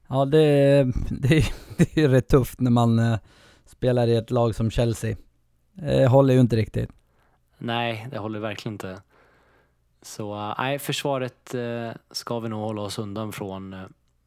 Ja, 0.08 0.24
det, 0.24 0.84
det, 1.10 1.44
det 1.76 1.96
är 1.96 2.08
rätt 2.08 2.28
tufft 2.28 2.60
när 2.60 2.70
man 2.70 2.98
eh, 2.98 3.18
spelar 3.66 4.06
i 4.06 4.16
ett 4.16 4.30
lag 4.30 4.54
som 4.54 4.70
Chelsea. 4.70 5.16
Det 5.72 6.06
håller 6.06 6.34
ju 6.34 6.40
inte 6.40 6.56
riktigt. 6.56 6.90
Nej, 7.58 8.06
det 8.10 8.18
håller 8.18 8.38
verkligen 8.38 8.74
inte. 8.74 9.02
Så 10.02 10.34
äh, 10.34 10.54
nej, 10.58 10.78
försvaret 10.78 11.54
eh, 11.54 11.90
ska 12.10 12.40
vi 12.40 12.48
nog 12.48 12.60
hålla 12.60 12.82
oss 12.82 12.98
undan 12.98 13.32
från. 13.32 13.72
eh, 13.72 13.82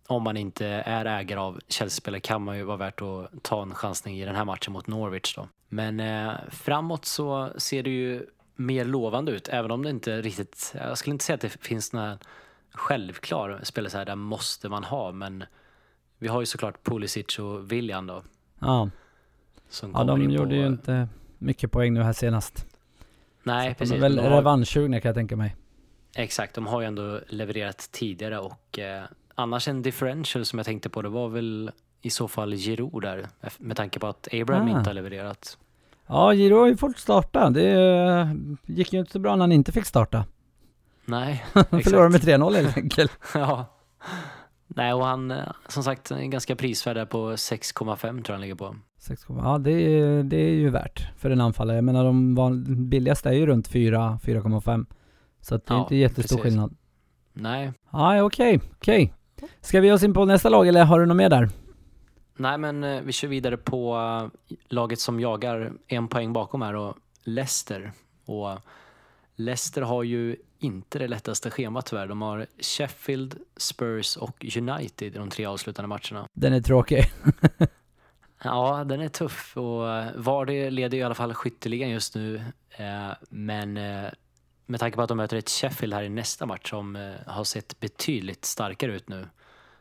om 0.07 0.23
man 0.23 0.37
inte 0.37 0.65
är 0.67 1.05
ägare 1.05 1.39
av 1.39 1.59
Chelsea-spelare 1.67 2.19
kan 2.21 2.41
man 2.41 2.57
ju 2.57 2.63
vara 2.63 2.77
värt 2.77 3.01
att 3.01 3.43
ta 3.43 3.61
en 3.61 3.73
chansning 3.73 4.17
i 4.17 4.25
den 4.25 4.35
här 4.35 4.45
matchen 4.45 4.73
mot 4.73 4.87
Norwich 4.87 5.35
då. 5.35 5.47
Men 5.69 5.99
eh, 5.99 6.31
framåt 6.49 7.05
så 7.05 7.49
ser 7.57 7.83
det 7.83 7.89
ju 7.89 8.25
mer 8.55 8.85
lovande 8.85 9.31
ut, 9.31 9.47
även 9.47 9.71
om 9.71 9.83
det 9.83 9.89
inte 9.89 10.21
riktigt, 10.21 10.75
jag 10.79 10.97
skulle 10.97 11.11
inte 11.11 11.25
säga 11.25 11.35
att 11.35 11.41
det 11.41 11.49
finns 11.49 11.93
några 11.93 12.17
självklar 12.73 13.59
spelare 13.63 13.89
så 13.91 13.97
här, 13.97 14.05
där 14.05 14.15
måste 14.15 14.69
man 14.69 14.83
ha, 14.83 15.11
men 15.11 15.43
vi 16.17 16.27
har 16.27 16.39
ju 16.39 16.45
såklart 16.45 16.83
Pulisic 16.83 17.39
och 17.39 17.71
William 17.71 18.07
då. 18.07 18.23
Ja, 18.59 18.89
Som 19.69 19.91
ja 19.95 20.03
de 20.03 20.21
gjorde 20.31 20.55
ju 20.55 20.67
inte 20.67 21.07
mycket 21.37 21.71
poäng 21.71 21.93
nu 21.93 22.03
här 22.03 22.13
senast. 22.13 22.65
Nej, 23.43 23.69
Så 23.69 23.77
precis. 23.77 23.91
De 23.91 23.97
är 23.97 24.09
väl 24.09 24.19
revanschsugna 24.19 25.01
kan 25.01 25.09
jag 25.09 25.15
tänka 25.15 25.35
mig. 25.35 25.55
Exakt, 26.15 26.55
de 26.55 26.67
har 26.67 26.81
ju 26.81 26.87
ändå 26.87 27.19
levererat 27.27 27.89
tidigare 27.91 28.39
och 28.39 28.79
eh, 28.79 29.03
annars 29.35 29.67
en 29.67 29.81
differential 29.81 30.45
som 30.45 30.59
jag 30.59 30.65
tänkte 30.65 30.89
på 30.89 31.01
det 31.01 31.09
var 31.09 31.29
väl 31.29 31.71
i 32.01 32.09
så 32.09 32.27
fall 32.27 32.53
Giroud 32.55 33.01
där 33.03 33.27
med 33.59 33.77
tanke 33.77 33.99
på 33.99 34.07
att 34.07 34.27
Abraham 34.33 34.67
Ah. 34.67 34.77
inte 34.77 34.89
har 34.89 34.93
levererat. 34.93 35.57
Ja, 36.07 36.33
Giro 36.33 36.59
har 36.59 36.67
ju 36.67 36.77
fått 36.77 36.97
starta. 36.97 37.49
Det 37.49 37.69
eh, 37.71 38.27
gick 38.65 38.93
ju 38.93 38.99
inte 38.99 39.11
så 39.11 39.19
bra 39.19 39.35
när 39.35 39.43
han 39.43 39.51
inte 39.51 39.71
fick 39.71 39.85
starta. 39.85 40.25
Nej, 41.05 41.45
Han 41.53 41.81
förlorade 41.81 42.09
med 42.09 42.21
3-0 42.21 42.55
helt 42.55 42.77
enkelt. 42.83 43.11
ja. 43.33 43.65
Nej, 44.67 44.93
och 44.93 45.05
han 45.05 45.31
eh, 45.31 45.37
som 45.67 45.83
sagt 45.83 46.11
är 46.11 46.21
ganska 46.25 46.55
prisvärd 46.55 46.95
där 46.95 47.05
på 47.05 47.31
6,5 47.31 47.97
tror 47.97 48.21
jag 48.27 48.33
han 48.33 48.41
ligger 48.41 48.55
på. 48.55 48.75
6, 48.99 49.21
ja, 49.29 49.57
det 49.57 49.71
är, 49.71 50.23
det 50.23 50.37
är 50.37 50.53
ju 50.53 50.69
värt 50.69 51.07
för 51.17 51.29
en 51.29 51.41
anfallare. 51.41 51.77
Jag 51.77 51.83
menar 51.83 52.03
de 52.05 52.63
billigaste 52.89 53.29
är 53.29 53.33
ju 53.33 53.45
runt 53.45 53.67
4, 53.67 54.19
4,5. 54.23 54.85
Så 55.47 55.55
att 55.55 55.65
det 55.65 55.73
är 55.73 55.75
Ja, 55.75 55.81
inte 55.81 55.95
jättestor 55.95 56.35
precis. 56.37 56.43
skillnad. 56.43 56.75
Nej, 57.33 57.73
Ja, 57.91 58.23
okej, 58.23 58.59
okej. 58.77 59.13
Ska 59.61 59.81
vi 59.81 59.87
ge 59.87 59.93
oss 59.93 60.03
in 60.03 60.13
på 60.13 60.25
nästa 60.25 60.49
lag 60.49 60.67
eller 60.67 60.83
har 60.85 60.99
du 60.99 61.05
något 61.05 61.17
mer 61.17 61.29
där? 61.29 61.49
nej 62.37 62.57
men 62.57 62.83
eh, 62.83 63.01
vi 63.01 63.11
kör 63.11 63.27
vidare 63.27 63.57
på 63.57 63.95
eh, 63.95 64.57
laget 64.69 64.99
som 64.99 65.19
jagar 65.19 65.71
en 65.87 66.07
poäng 66.07 66.33
bakom 66.33 66.61
här 66.61 66.75
och 66.75 66.95
Leicester. 67.23 67.91
Och 68.25 68.49
Leicester 69.35 69.81
har 69.81 70.03
ju 70.03 70.35
inte 70.59 70.99
det 70.99 71.07
lättaste 71.07 71.51
schemat 71.51 71.85
tyvärr. 71.85 72.07
De 72.07 72.21
har 72.21 72.45
Sheffield, 72.59 73.35
Spurs 73.57 74.17
och 74.17 74.45
United 74.57 75.07
i 75.15 75.17
de 75.17 75.29
tre 75.29 75.45
avslutande 75.45 75.87
matcherna. 75.87 76.27
Den 76.33 76.53
är 76.53 76.61
tråkig. 76.61 77.05
Ja, 78.43 78.83
den 78.83 79.01
är 79.01 79.09
tuff 79.09 79.57
och 79.57 79.91
eh, 79.91 80.05
Vardy 80.15 80.69
leder 80.69 80.97
i 80.97 81.03
alla 81.03 81.15
fall 81.15 81.33
skytteligan 81.33 81.89
just 81.89 82.15
nu. 82.15 82.41
Men 83.29 83.77
med 84.65 84.79
tanke 84.79 84.95
på 84.95 85.01
att 85.01 85.09
de 85.09 85.17
möter 85.17 85.37
ett 85.37 85.49
Sheffield 85.49 85.93
här 85.93 86.03
i 86.03 86.09
nästa 86.09 86.45
match 86.45 86.69
som 86.69 86.95
eh, 86.95 87.13
har 87.25 87.43
sett 87.43 87.79
betydligt 87.79 88.45
starkare 88.45 88.95
ut 88.95 89.09
nu 89.09 89.25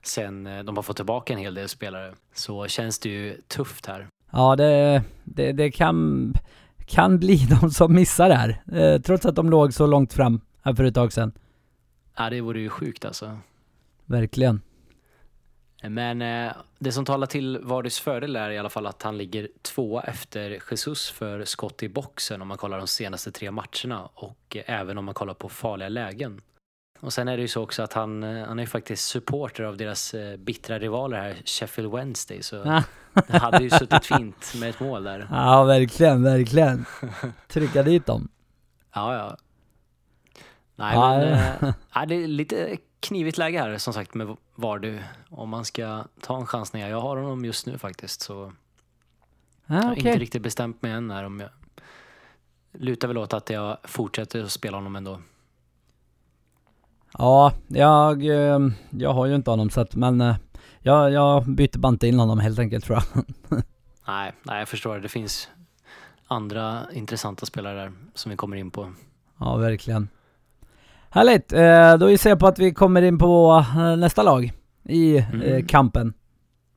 sen 0.07 0.47
eh, 0.47 0.65
de 0.65 0.77
har 0.77 0.83
fått 0.83 0.97
tillbaka 0.97 1.33
en 1.33 1.39
hel 1.39 1.55
del 1.55 1.69
spelare 1.69 2.15
så 2.35 2.67
känns 2.67 2.99
det 2.99 3.09
ju 3.09 3.41
tufft 3.49 3.87
här. 3.87 4.07
Ja, 4.31 4.57
det, 4.57 5.03
det, 5.25 5.53
det 5.53 5.71
kan, 5.71 6.35
kan 6.87 7.19
bli 7.19 7.37
de 7.61 7.71
som 7.71 7.95
missar 7.95 8.29
det 8.29 8.35
här. 8.35 8.63
Eh, 8.73 9.01
trots 9.01 9.27
att 9.27 9.35
de 9.35 9.51
låg 9.51 9.75
så 9.75 9.87
långt 9.87 10.13
fram 10.13 10.41
här 10.63 10.75
för 10.75 10.85
ett 10.85 10.95
tag 10.95 11.13
sedan. 11.13 11.33
Ja, 12.17 12.31
det 12.31 12.41
vore 12.41 12.61
ju 12.61 12.69
sjukt 12.69 13.05
alltså. 13.05 13.39
Verkligen. 14.07 14.61
Men 15.89 16.23
eh, 16.23 16.53
det 16.79 16.93
som 16.93 17.05
talar 17.05 17.27
till 17.27 17.59
Vardys 17.63 18.01
fördel 18.01 18.37
är 18.37 18.51
i 18.51 18.59
alla 18.59 18.71
fall 18.71 18.87
att 18.87 19.03
han 19.03 19.19
ligger 19.19 19.49
två 19.63 20.01
efter 20.01 20.61
Jesus 20.71 21.11
för 21.11 21.45
skott 21.45 21.83
i 21.83 21.89
boxen 21.89 22.43
om 22.43 22.49
man 22.49 22.57
kollar 22.57 22.79
de 22.79 22.87
senaste 22.87 23.33
tre 23.33 23.51
matcherna 23.51 24.09
och 24.15 24.57
eh, 24.57 24.81
även 24.81 24.99
om 24.99 25.05
man 25.05 25.15
kollar 25.15 25.35
på 25.35 25.49
farliga 25.49 25.89
lägen. 25.89 26.41
Och 27.01 27.13
sen 27.13 27.29
är 27.29 27.37
det 27.37 27.43
ju 27.43 27.49
så 27.49 27.63
också 27.63 27.83
att 27.83 27.93
han, 27.93 28.23
eh, 28.23 28.47
han 28.47 28.59
är 28.59 28.63
ju 28.63 28.67
faktiskt 28.67 29.09
supporter 29.09 29.65
av 29.65 29.77
deras 29.77 30.15
eh, 30.15 30.37
bittra 30.37 30.79
rivaler 30.79 31.21
här, 31.21 31.43
Sheffield 31.45 31.93
Wednesday, 31.93 32.43
så 32.43 32.63
det 33.27 33.39
hade 33.39 33.63
ju 33.63 33.71
suttit 33.71 34.07
fint 34.07 34.53
med 34.61 34.71
ett 34.71 34.81
mål 34.81 35.05
där. 35.05 35.29
Ja, 35.31 35.65
verkligen, 35.65 36.23
verkligen. 36.23 36.85
Trycka 37.49 37.83
dit 37.83 38.07
dem. 38.07 38.29
Ja, 38.95 39.15
ja. 39.15 39.37
Nej, 40.77 40.97
men 40.97 41.73
ja, 41.95 42.07
det 42.07 42.15
är 42.15 42.27
lite 42.27 42.77
knivigt 43.05 43.39
läge 43.39 43.59
här 43.59 43.79
som 43.79 43.95
sagt 43.95 44.15
med 44.15 44.37
Vardy 44.55 44.99
om 45.31 45.49
man 45.49 45.65
ska 45.65 46.05
ta 46.21 46.37
en 46.37 46.47
chansning. 46.47 46.83
Jag 46.83 47.01
har 47.01 47.17
honom 47.17 47.45
just 47.45 47.67
nu 47.67 47.79
faktiskt 47.79 48.21
så 48.21 48.53
Ja, 49.67 49.75
Jag 49.75 49.83
har 49.83 49.97
inte 49.97 50.19
riktigt 50.19 50.43
bestämt 50.43 50.83
mig 50.83 50.93
än 50.93 51.11
här 51.11 51.25
om 51.25 51.41
jag 51.41 51.51
lutar 52.73 53.09
väl 53.09 53.19
åt 53.19 53.33
att 53.33 53.51
jag 53.51 53.79
fortsätter 53.85 54.45
att 54.45 54.53
spela 54.53 54.77
honom 54.77 54.97
ändå. 54.97 55.21
Ja, 57.19 57.53
jag, 57.69 58.27
eh, 58.27 58.59
jag 58.91 59.13
har 59.13 59.27
ju 59.27 59.35
inte 59.35 59.51
honom 59.51 59.71
så 59.71 59.81
att, 59.81 59.95
men 59.95 60.21
eh, 60.21 60.37
jag, 60.81 61.13
jag 61.13 61.47
byter 61.47 61.79
bara 61.79 61.89
inte 61.89 62.07
in 62.07 62.19
honom 62.19 62.39
helt 62.39 62.59
enkelt 62.59 62.85
tror 62.85 62.99
jag. 62.99 63.25
Nej, 64.07 64.33
nej, 64.43 64.59
jag 64.59 64.69
förstår. 64.69 64.99
Det 64.99 65.09
finns 65.09 65.49
andra 66.27 66.83
intressanta 66.93 67.47
spelare 67.47 67.81
där 67.81 67.93
som 68.15 68.31
vi 68.31 68.37
kommer 68.37 68.57
in 68.57 68.71
på. 68.71 68.93
Ja, 69.39 69.57
verkligen. 69.57 70.09
Härligt, 71.15 71.53
eh, 71.53 71.97
då 71.97 72.11
gissar 72.11 72.31
jag 72.31 72.39
på 72.39 72.47
att 72.47 72.59
vi 72.59 72.75
kommer 72.75 73.03
in 73.03 73.19
på 73.19 73.65
eh, 73.77 73.97
nästa 73.97 74.23
lag. 74.23 74.53
i 74.89 75.17
eh, 75.17 75.35
Mm. 75.35 75.67
kampen. 75.67 76.15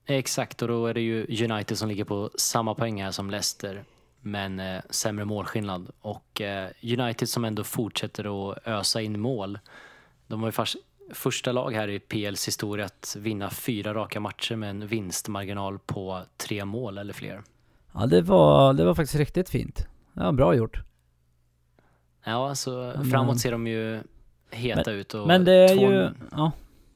Exakt, 0.06 0.62
och 0.62 0.68
då 0.68 0.86
är 0.88 0.94
det 0.94 1.02
ju 1.02 1.46
United 1.52 1.78
som 1.78 1.90
ligger 1.90 2.04
på 2.04 2.30
samma 2.36 2.76
poäng 2.76 3.04
här 3.04 3.12
som 3.12 3.30
Leicester, 3.30 3.84
men 4.22 4.62
sämre 4.90 5.26
målskillnad. 5.26 5.90
Och 6.02 6.42
United 6.84 7.30
som 7.30 7.46
ändå 7.46 7.64
fortsätter 7.64 8.52
att 8.52 8.68
ösa 8.68 9.02
in 9.02 9.20
mål. 9.20 9.60
De 10.28 10.42
var 10.42 10.48
ju 10.48 10.66
första 11.14 11.52
lag 11.52 11.72
här 11.74 11.88
i 11.88 12.00
PLs 12.00 12.48
historia 12.48 12.86
att 12.86 13.16
vinna 13.20 13.50
fyra 13.50 13.94
raka 13.94 14.20
matcher 14.20 14.56
med 14.56 14.70
en 14.70 14.88
vinstmarginal 14.88 15.80
på 15.80 16.22
tre 16.38 16.66
mål 16.66 16.98
eller 16.98 17.14
fler. 17.14 17.42
Ja 17.94 18.06
det 18.06 18.22
var, 18.22 18.74
det 18.74 18.86
var 18.86 18.94
faktiskt 18.96 19.16
riktigt 19.20 19.50
fint. 19.50 19.88
Ja, 20.14 20.32
bra 20.32 20.56
gjort. 20.56 20.82
Ja, 22.26 22.56
så 22.56 22.94
Men- 22.96 23.06
framåt 23.06 23.40
ser 23.40 23.52
de 23.52 23.68
ju 23.68 24.02
heta 24.52 24.92
ut. 24.92 25.14
Och 25.14 25.28
Men 25.28 25.46
det 25.46 25.54
är 25.54 25.76
ju, 25.76 26.10
ja. 26.32 26.52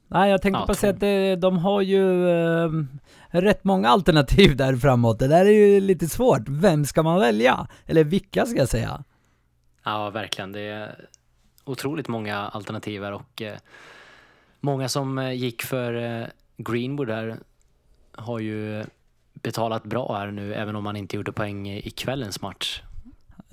Nej 0.08 0.30
jag 0.30 0.42
tänkte 0.42 0.60
Ja, 0.60 0.66
bara 0.66 0.74
säga 0.74 0.92
att 0.92 1.00
det, 1.00 1.36
de 1.36 1.58
har 1.58 1.80
ju 1.80 2.28
eh, 2.30 2.70
rätt 3.28 3.64
många 3.64 3.88
alternativ 3.88 4.56
där 4.56 4.76
framåt. 4.76 5.18
Det 5.18 5.28
där 5.28 5.46
är 5.46 5.50
ju 5.50 5.80
lite 5.80 6.08
svårt. 6.08 6.42
Vem 6.48 6.84
ska 6.84 7.02
man 7.02 7.20
välja? 7.20 7.66
Eller 7.86 8.04
vilka 8.04 8.46
ska 8.46 8.58
jag 8.58 8.68
säga? 8.68 9.04
Ja, 9.84 10.10
verkligen. 10.10 10.52
Det 10.52 10.60
är 10.60 11.08
otroligt 11.64 12.08
många 12.08 12.36
alternativ 12.38 13.02
här 13.02 13.12
och 13.12 13.42
eh, 13.42 13.56
många 14.60 14.88
som 14.88 15.18
eh, 15.18 15.32
gick 15.32 15.62
för 15.62 15.94
eh, 15.94 16.26
Greenwood 16.56 17.10
här 17.10 17.36
har 18.14 18.38
ju 18.38 18.84
betalat 19.32 19.84
bra 19.84 20.16
här 20.16 20.30
nu, 20.30 20.54
även 20.54 20.76
om 20.76 20.84
man 20.84 20.96
inte 20.96 21.16
gjorde 21.16 21.32
poäng 21.32 21.70
i 21.70 21.90
kvällens 21.90 22.42
match. 22.42 22.82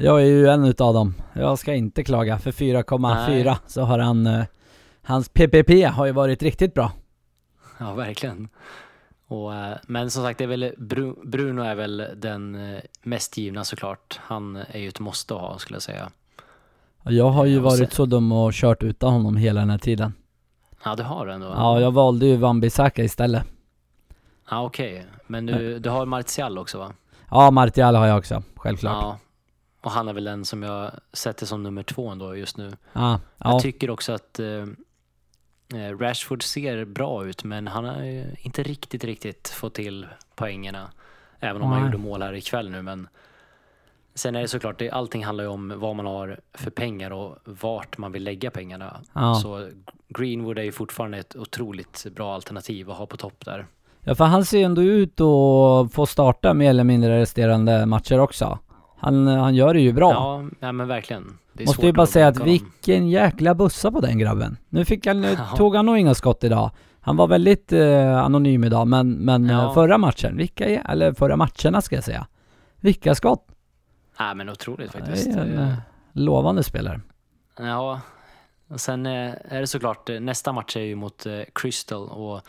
Jag 0.01 0.21
är 0.21 0.25
ju 0.25 0.47
en 0.47 0.65
utav 0.65 0.93
dem. 0.93 1.13
Jag 1.33 1.59
ska 1.59 1.73
inte 1.73 2.03
klaga. 2.03 2.39
För 2.39 2.51
4,4 2.51 3.43
Nej. 3.43 3.55
så 3.67 3.81
har 3.81 3.99
han, 3.99 4.27
eh, 4.27 4.43
hans 5.03 5.29
PPP 5.29 5.83
har 5.85 6.05
ju 6.05 6.11
varit 6.11 6.43
riktigt 6.43 6.73
bra. 6.73 6.91
Ja, 7.77 7.93
verkligen. 7.93 8.49
Och, 9.27 9.55
eh, 9.55 9.77
men 9.87 10.11
som 10.11 10.23
sagt, 10.23 10.37
det 10.37 10.43
är 10.43 10.47
väl 10.47 10.73
Bru- 10.77 11.27
Bruno 11.27 11.61
är 11.61 11.75
väl 11.75 12.07
den 12.15 12.73
eh, 12.73 12.79
mest 13.03 13.37
givna 13.37 13.63
såklart. 13.63 14.19
Han 14.23 14.55
är 14.55 14.79
ju 14.79 14.87
ett 14.87 14.99
måste 14.99 15.33
ha 15.33 15.57
skulle 15.57 15.75
jag 15.75 15.83
säga. 15.83 16.09
Jag 17.03 17.29
har 17.29 17.45
ju 17.45 17.53
Ja, 17.53 17.59
och 17.59 17.63
varit 17.65 17.93
så 17.93 18.05
dum 18.05 18.31
och 18.31 18.53
kört 18.53 18.83
utan 18.83 19.13
honom 19.13 19.37
hela 19.37 19.59
den 19.59 19.69
här 19.69 19.77
tiden. 19.77 20.13
Ja, 20.83 20.95
du 20.95 21.03
har 21.03 21.27
ändå. 21.27 21.47
Ja, 21.47 21.79
jag 21.79 21.91
valde 21.91 22.25
ju 22.25 22.37
Wan-Bissaka 22.37 23.03
istället. 23.03 23.43
Ja, 24.49 24.63
okej. 24.65 25.05
Men 25.27 25.45
du, 25.45 25.79
du 25.79 25.89
har 25.89 26.05
Martial 26.05 26.57
också 26.57 26.77
va? 26.77 26.91
Ja, 27.31 27.51
Martial 27.51 27.95
har 27.95 28.07
jag 28.07 28.17
också, 28.17 28.43
självklart. 28.55 28.97
Ja. 29.03 29.17
Och 29.81 29.91
han 29.91 30.07
är 30.07 30.13
väl 30.13 30.23
den 30.23 30.45
som 30.45 30.63
jag 30.63 30.91
sätter 31.13 31.45
som 31.45 31.63
nummer 31.63 31.83
två 31.83 32.09
ändå 32.09 32.35
just 32.35 32.57
nu. 32.57 32.71
Ja. 32.93 33.19
Jag 33.37 33.61
tycker 33.61 33.89
också 33.89 34.11
att 34.11 34.39
eh, 34.39 34.65
eh, 35.73 35.97
Rashford 35.99 36.43
ser 36.43 36.85
bra 36.85 37.25
ut, 37.25 37.43
men 37.43 37.67
han 37.67 37.85
har 37.85 38.03
ju 38.03 38.25
inte 38.37 38.63
riktigt, 38.63 39.03
riktigt 39.03 39.47
fått 39.47 39.73
till 39.73 40.07
poängerna. 40.35 40.91
Även 41.39 41.61
om 41.61 41.71
han 41.71 41.81
Nej. 41.81 41.87
gjorde 41.87 41.97
mål 41.97 42.21
här 42.21 42.33
ikväll 42.33 42.69
nu, 42.69 42.81
men 42.81 43.07
sen 44.15 44.35
är 44.35 44.41
det 44.41 44.47
såklart, 44.47 44.79
det, 44.79 44.91
allting 44.91 45.25
handlar 45.25 45.43
ju 45.43 45.49
om 45.49 45.73
vad 45.77 45.95
man 45.95 46.05
har 46.05 46.39
för 46.53 46.71
pengar 46.71 47.11
och 47.11 47.37
vart 47.45 47.97
man 47.97 48.11
vill 48.11 48.23
lägga 48.23 48.51
pengarna. 48.51 49.01
Ja. 49.13 49.35
Så 49.35 49.69
Greenwood 50.07 50.57
är 50.57 50.63
ju 50.63 50.71
fortfarande 50.71 51.17
ett 51.17 51.35
otroligt 51.35 52.05
bra 52.15 52.35
alternativ 52.35 52.91
att 52.91 52.97
ha 52.97 53.05
på 53.05 53.17
topp 53.17 53.45
där. 53.45 53.67
ja, 54.03 54.15
för 54.15 54.25
han 54.25 54.45
ser 54.45 54.57
ju 54.57 54.63
ändå 54.63 54.81
ut 54.81 55.21
att 55.21 55.93
få 55.93 56.05
starta 56.05 56.53
mer 56.53 56.69
eller 56.69 56.83
mindre 56.83 57.19
resterande 57.19 57.85
matcher 57.85 58.19
också. 58.19 58.59
Han, 58.99 59.27
han 59.27 59.55
gör 59.55 59.73
det 59.73 59.81
ju 59.81 59.93
bra. 59.93 60.11
Ja, 60.11 60.43
ja 60.59 60.71
men 60.71 60.87
verkligen. 60.87 61.37
Det 61.53 61.65
Måste 61.65 61.85
ju 61.85 61.93
bara 61.93 62.05
säga 62.07 62.27
att 62.27 62.33
bänka 62.35 62.49
honom. 62.49 62.51
vilken 62.73 63.09
jäkla 63.09 63.55
bussa 63.55 63.91
på 63.91 63.99
den 64.01 64.19
grabben. 64.19 64.57
Nu 64.69 64.85
fick 64.85 65.07
han, 65.07 65.21
nu 65.21 65.27
Ja. 65.37 65.57
tog 65.57 65.75
han 65.75 65.85
nog 65.85 65.97
inga 65.97 66.13
skott 66.13 66.43
idag. 66.43 66.71
Han 67.01 67.17
var 67.17 67.27
väldigt 67.27 67.73
eh, 67.73 68.17
anonym 68.17 68.63
idag, 68.63 68.87
men, 68.87 69.11
men 69.11 69.45
Ja. 69.49 69.63
eh, 69.65 69.73
förra 69.73 69.97
matchen, 69.97 70.37
vilka, 70.37 70.65
eller 70.81 71.13
förra 71.13 71.35
matcherna 71.35 71.81
ska 71.81 71.95
jag 71.95 72.03
säga. 72.03 72.27
Vilka 72.79 73.15
skott! 73.15 73.47
Ja, 74.17 74.33
men 74.33 74.49
otroligt 74.49 74.91
Det 74.93 74.99
faktiskt. 74.99 75.27
är 75.27 75.41
en 75.41 75.57
Eh, 75.57 75.69
eh, 75.69 75.75
lovande 76.13 76.63
spelare. 76.63 77.01
Ja, 77.59 78.01
och 78.69 78.79
sen 78.79 79.05
eh, 79.05 79.33
är 79.49 79.59
det 79.61 79.67
såklart, 79.67 80.09
eh, 80.09 80.19
nästa 80.19 80.51
match 80.53 80.75
är 80.77 80.81
ju 80.81 80.95
mot 80.95 81.25
eh, 81.25 81.39
Crystal 81.55 82.09
och 82.09 82.41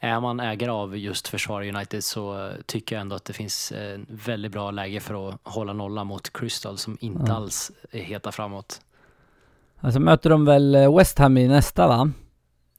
är 0.00 0.20
man 0.20 0.40
ägare 0.40 0.70
av 0.70 0.96
just 0.96 1.28
Försvar 1.28 1.62
United 1.68 2.04
så 2.04 2.50
tycker 2.66 2.96
jag 2.96 3.00
ändå 3.00 3.16
att 3.16 3.24
det 3.24 3.32
finns 3.32 3.72
eh, 3.72 3.98
väldigt 4.08 4.52
bra 4.52 4.70
läge 4.70 5.00
för 5.00 5.28
att 5.28 5.40
hålla 5.42 5.72
nolla 5.72 6.04
mot 6.04 6.32
Crystal 6.32 6.78
som 6.78 6.98
inte 7.00 7.24
Ja. 7.26 7.34
alls 7.34 7.70
är 7.90 8.02
heta 8.02 8.32
framåt. 8.32 8.80
Alltså 9.80 10.00
möter 10.00 10.30
de 10.30 10.44
väl 10.44 10.74
eh, 10.74 10.96
West 10.96 11.18
Ham 11.18 11.36
i 11.38 11.48
nästa 11.48 11.88
va? 11.88 12.10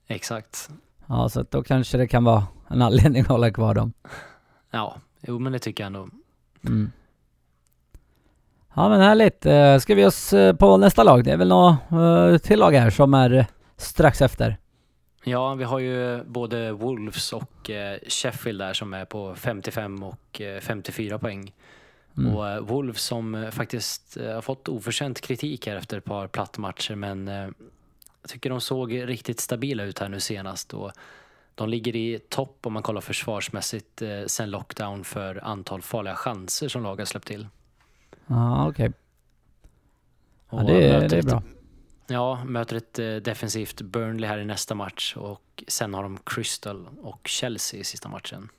Exakt. 0.08 0.70
Ja, 1.08 1.30
så 1.30 1.40
att 1.42 1.52
då 1.52 1.64
kanske 1.64 1.98
det 1.98 2.08
kan 2.08 2.24
vara 2.24 2.48
en 2.68 2.82
anledning 2.82 3.22
att 3.22 3.28
hålla 3.28 3.52
kvar 3.52 3.74
dem. 3.74 3.94
Ja, 4.72 4.96
jo 5.22 5.40
men 5.40 5.52
det 5.54 5.60
tycker 5.60 5.84
jag 5.84 5.88
ändå. 5.88 6.10
Mm. 6.66 6.92
Ja 8.74 8.90
men 8.90 9.02
härligt. 9.02 9.46
Eh, 9.46 9.78
Ska 9.78 9.96
vi 9.96 10.06
oss 10.06 10.34
på 10.60 10.78
nästa 10.78 11.04
lag? 11.04 11.24
Det 11.24 11.32
är 11.32 11.38
väl 11.38 11.48
något 11.50 12.44
till 12.44 12.60
lag 12.60 12.72
här 12.72 12.90
som 12.90 13.14
är 13.14 13.46
strax 13.78 14.22
efter. 14.22 14.58
Ja, 15.24 15.54
vi 15.54 15.64
har 15.64 15.80
ju 15.80 16.24
både 16.24 16.72
Wolves 16.72 17.34
och 17.34 17.70
eh, 17.70 18.00
Sheffield 18.08 18.60
där 18.60 18.74
som 18.74 18.94
är 18.94 19.06
på 19.06 19.36
55 19.36 20.04
och 20.04 20.42
eh, 20.42 20.60
54 20.60 21.20
poäng. 21.20 21.54
Mm. 22.18 22.36
Och 22.36 22.50
eh, 22.50 22.60
Wolves 22.60 23.02
som 23.02 23.36
eh, 23.36 23.50
faktiskt 23.50 24.18
eh, 24.18 24.34
har 24.34 24.42
fått 24.42 24.70
oförtjänt 24.70 25.22
kritik 25.22 25.68
här 25.68 25.76
efter 25.76 25.98
ett 25.98 26.06
par 26.06 26.28
plattmatcher 26.28 26.96
men 26.96 27.28
eh, 27.28 27.50
jag 28.22 28.30
tycker 28.30 28.50
de 28.50 28.62
såg 28.62 29.10
riktigt 29.10 29.40
stabila 29.40 29.84
ut 29.84 30.00
här 30.00 30.10
nu 30.10 30.20
senast 30.20 30.74
och 30.74 30.92
de 31.56 31.70
ligger 31.70 31.96
i 31.96 32.20
topp 32.30 32.58
om 32.66 32.74
man 32.74 32.84
kollar 32.84 33.02
försvarsmässigt 33.02 34.02
eh, 34.02 34.26
sen 34.28 34.52
lockdown 34.52 35.04
för 35.04 35.44
antal 35.46 35.82
farliga 35.82 36.16
chanser 36.16 36.68
som 36.68 36.84
lag 36.84 36.98
har 36.98 37.06
släppt 37.06 37.28
till. 37.28 37.48
Ja 38.28 38.70
okej. 38.70 38.92
Ja, 40.50 40.58
Och 40.58 40.66
det, 40.66 41.08
det 41.08 41.18
är 41.18 41.24
bra. 41.24 41.44
Ja, 42.10 42.44
möter 42.46 42.76
ett 42.76 43.00
eh, 43.00 43.16
defensivt 43.16 43.82
Burnley 43.82 44.30
här 44.30 44.38
i 44.38 44.46
nästa 44.46 44.76
match 44.76 45.16
och 45.18 45.64
sen 45.68 45.94
har 45.94 46.04
de 46.04 46.18
Crystal 46.26 46.88
och 47.02 47.28
Chelsea 47.28 47.80
i 47.80 47.84
sista 47.84 48.10
matchen. 48.10 48.50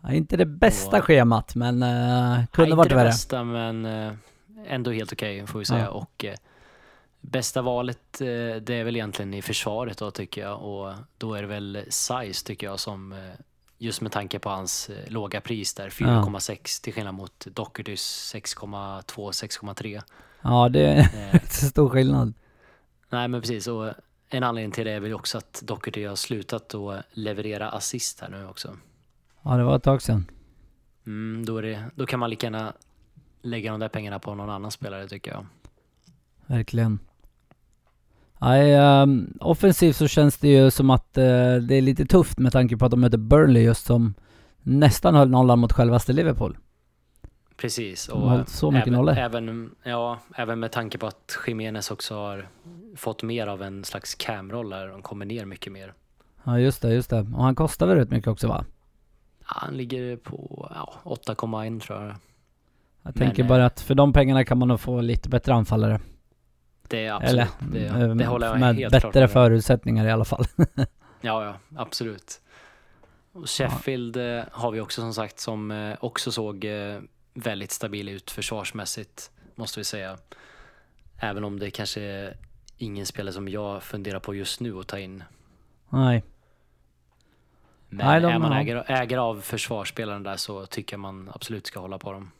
Ja, 0.00 0.12
inte 0.12 0.36
det 0.36 0.46
bästa 0.46 0.98
Och- 0.98 1.04
schemat 1.04 1.54
men 1.54 1.82
uh, 1.82 2.46
kunde 2.46 2.70
Ja, 2.70 2.76
varit 2.76 2.86
inte 2.86 2.88
det 2.88 2.94
värre. 2.94 3.08
bästa 3.08 3.44
men 3.44 3.84
eh, 3.84 4.12
ändå 4.66 4.90
helt 4.90 5.12
okej 5.12 5.46
får 5.46 5.58
vi 5.58 5.64
säga. 5.64 5.80
Ja. 5.84 5.88
Och 5.90 6.24
eh, 6.24 6.34
bästa 7.20 7.62
valet 7.62 7.98
det 8.18 8.70
är 8.70 8.84
väl 8.84 8.96
egentligen 8.96 9.34
i 9.34 9.42
försvaret 9.42 9.98
då 9.98 10.10
tycker 10.10 10.40
jag 10.40 10.62
och 10.62 10.94
då 11.18 11.34
är 11.34 11.42
det 11.42 11.48
väl 11.48 11.84
size 11.88 12.46
tycker 12.46 12.66
jag 12.66 12.80
som 12.80 13.14
just 13.78 14.00
med 14.00 14.12
tanke 14.12 14.38
på 14.38 14.48
hans 14.48 14.90
låga 15.08 15.40
pris 15.40 15.74
där 15.74 15.90
4,6 15.90 16.82
till 16.82 16.92
skillnad 16.94 17.14
mot 17.14 17.46
Dohertys 17.46 18.34
6,2 18.34 19.02
6,3. 19.30 20.02
Ja 20.42 20.68
det 20.68 20.80
är 20.86 20.98
Eh, 21.34 21.40
stor 21.48 21.88
skillnad. 21.88 22.32
nej 23.10 23.28
men 23.28 23.40
precis 23.40 23.66
och 23.66 23.92
en 24.28 24.42
anledning 24.42 24.72
till 24.72 24.84
det 24.84 24.90
är 24.92 25.00
väl 25.00 25.14
också 25.14 25.38
att 25.38 25.62
Doherty 25.64 26.04
har 26.06 26.16
slutat 26.16 26.74
att 26.74 27.04
leverera 27.12 27.68
assist 27.70 28.20
här 28.20 28.28
nu 28.28 28.46
också. 28.46 28.76
Ja 29.42 29.56
det 29.56 29.64
var 29.64 29.76
ett 29.76 29.82
tag 29.82 30.02
sedan. 30.02 30.30
Mm, 31.06 31.44
då, 31.46 31.60
det, 31.60 31.84
då 31.94 32.06
kan 32.06 32.20
man 32.20 32.30
lika 32.30 32.46
gärna 32.46 32.72
lägga 33.42 33.70
de 33.70 33.80
där 33.80 33.88
pengarna 33.88 34.18
på 34.18 34.34
någon 34.34 34.50
annan 34.50 34.70
spelare 34.70 35.08
tycker 35.08 35.30
jag. 35.30 35.46
Verkligen. 36.46 36.98
Nej, 38.38 38.74
ehm, 38.74 39.38
offensivt 39.40 39.96
så 39.96 40.08
känns 40.08 40.38
det 40.38 40.48
ju 40.48 40.70
som 40.70 40.90
att 40.90 41.18
eh, 41.18 41.54
det 41.56 41.74
är 41.74 41.80
lite 41.82 42.06
tufft 42.06 42.38
med 42.38 42.52
tanke 42.52 42.76
på 42.76 42.84
att 42.84 42.90
de 42.90 43.00
möter 43.00 43.18
Burnley 43.18 43.62
just 43.62 43.86
som 43.86 44.14
nästan 44.62 45.14
höll 45.14 45.30
nollan 45.30 45.58
mot 45.58 45.72
självaste 45.72 46.12
Liverpool. 46.12 46.56
Precis. 47.56 48.06
De 48.06 48.22
har 48.22 48.44
så 48.46 48.70
mycket 48.70 48.86
även, 48.86 48.98
nollor. 48.98 49.18
även, 49.18 49.74
ja, 49.82 50.18
även 50.34 50.60
med 50.60 50.72
tanke 50.72 50.98
på 50.98 51.06
att 51.06 51.38
Jiménez 51.46 51.90
också 51.90 52.14
har 52.14 52.48
fått 52.96 53.22
mer 53.22 53.46
av 53.46 53.62
en 53.62 53.84
slags 53.84 54.14
cam-roll 54.14 54.70
där. 54.70 54.88
De 54.88 55.02
kommer 55.02 55.26
ner 55.26 55.44
mycket 55.44 55.72
mer. 55.72 55.92
Ja 56.44 56.58
just 56.58 56.82
det, 56.82 56.94
just 56.94 57.10
det. 57.10 57.20
Och 57.20 57.44
han 57.44 57.54
kostar 57.54 57.86
väl 57.86 57.96
rätt 57.96 58.10
mycket 58.10 58.28
också 58.28 58.48
va? 58.48 58.64
Ja, 59.40 59.46
han 59.46 59.76
ligger 59.76 60.16
på 60.16 60.68
ja, 60.74 60.92
8,1 61.04 61.80
tror 61.80 61.98
jag. 61.98 62.08
Jag 62.08 62.16
Men, 63.02 63.12
tänker 63.12 63.42
eh, 63.42 63.48
bara 63.48 63.66
att 63.66 63.80
för 63.80 63.94
de 63.94 64.12
pengarna 64.12 64.44
kan 64.44 64.58
man 64.58 64.68
nog 64.68 64.80
få 64.80 65.00
lite 65.00 65.28
bättre 65.28 65.54
anfallare. 65.54 66.00
Det 66.88 67.06
är 67.06 67.12
absolut. 67.12 67.48
det, 67.72 67.86
eh, 67.86 68.14
det 68.14 68.26
håller 68.26 68.46
jag 68.46 68.60
med 68.60 68.76
helt 68.76 68.92
bättre 68.92 69.10
klart 69.10 69.30
förutsättningar 69.30 70.06
i 70.06 70.10
alla 70.10 70.24
fall. 70.24 70.44
Ja, 71.20 71.44
ja, 71.44 71.54
absolut. 71.76 72.40
Och 73.32 73.50
Sheffield 73.50 74.16
eh, 74.16 74.44
har 74.50 74.70
vi 74.70 74.80
också 74.80 75.00
som 75.00 75.14
sagt 75.14 75.40
som 75.40 75.70
eh, 75.70 75.96
också 76.00 76.32
såg 76.32 76.64
eh, 76.64 77.00
väldigt 77.36 77.70
stabil 77.70 78.08
ut 78.08 78.30
försvarsmässigt, 78.30 79.30
måste 79.54 79.80
vi 79.80 79.84
säga. 79.84 80.16
Även 81.18 81.44
om 81.44 81.58
det 81.58 81.70
kanske 81.70 82.02
är 82.02 82.36
ingen 82.78 83.06
spelare 83.06 83.32
som 83.32 83.48
jag 83.48 83.82
funderar 83.82 84.20
på 84.20 84.34
just 84.34 84.60
nu 84.60 84.78
att 84.78 84.86
ta 84.86 84.98
in. 84.98 85.24
Nej. 85.88 86.24
Men 87.88 88.06
Nej, 88.06 88.20
de 88.20 88.32
är 88.32 88.38
man 88.38 88.52
ägare, 88.52 88.82
ägare 88.86 89.20
av 89.20 89.40
försvarsspelaren 89.40 90.22
där 90.22 90.36
så 90.36 90.66
tycker 90.66 90.94
jag 90.94 91.00
man 91.00 91.30
absolut 91.34 91.66
ska 91.66 91.80
hålla 91.80 91.98
på 91.98 92.12
dem. 92.12 92.30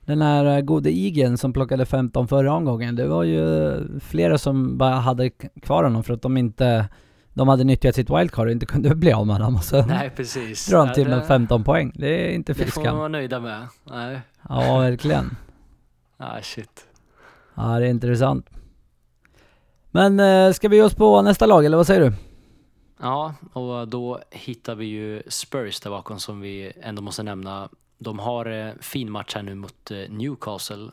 Den 0.00 0.22
här 0.22 0.56
eh, 0.56 0.60
gode 0.60 0.90
Igen 0.90 1.38
som 1.38 1.52
plockade 1.52 1.86
15 1.86 2.28
förra 2.28 2.52
omgången, 2.52 2.96
det 2.96 3.06
var 3.06 3.24
ju 3.24 4.00
flera 4.00 4.38
som 4.38 4.78
bara 4.78 4.94
hade 4.94 5.30
kvar 5.30 5.84
honom 5.84 6.04
för 6.04 6.14
att 6.14 6.22
de 6.22 6.36
inte 6.36 6.88
de 7.34 7.48
hade 7.48 7.64
nyttjat 7.64 7.94
sitt 7.94 8.10
wildcard 8.10 8.46
och 8.46 8.52
inte 8.52 8.66
kunde 8.66 8.94
bli 8.94 9.12
av 9.12 9.26
med 9.26 9.36
honom 9.36 9.56
och 9.56 9.64
så 9.64 9.86
Nej 9.86 10.10
precis. 10.10 10.66
drar 10.66 10.86
Ja, 10.86 10.94
till 10.94 11.04
det- 11.10 11.16
med 11.16 11.26
15 11.26 11.64
poäng. 11.64 11.92
Det 11.94 12.08
är 12.08 12.32
inte 12.34 12.52
Det 12.52 12.64
fy 12.64 12.70
får 12.70 12.84
man 12.84 12.96
vara 12.98 13.08
nöjda 13.08 13.40
med. 13.40 13.66
Nej. 13.84 14.20
Ja, 14.48 14.78
verkligen. 14.78 15.36
Ah, 16.22 16.40
shit. 16.42 16.86
Ja, 17.54 17.62
det 17.78 17.86
är 17.86 17.90
intressant. 17.90 18.46
Men 19.90 20.20
eh, 20.20 20.52
ska 20.52 20.68
vi 20.68 20.76
ge 20.76 20.82
oss 20.82 20.94
på 20.94 21.22
nästa 21.22 21.46
lag, 21.46 21.64
eller 21.64 21.76
vad 21.76 21.86
säger 21.86 22.00
du? 22.00 22.12
Ja, 23.00 23.34
och 23.52 23.88
då 23.88 24.20
hittar 24.30 24.74
vi 24.74 24.84
ju 24.86 25.22
Spurs 25.28 25.80
där 25.80 25.90
bakom 25.90 26.18
som 26.20 26.40
vi 26.40 26.72
ändå 26.82 27.02
måste 27.02 27.22
nämna. 27.22 27.68
De 27.98 28.18
har 28.18 28.46
eh, 28.66 28.72
fin 28.80 29.10
match 29.10 29.34
här 29.34 29.42
nu 29.42 29.54
mot 29.54 29.90
eh, 29.90 29.96
Newcastle. 30.08 30.90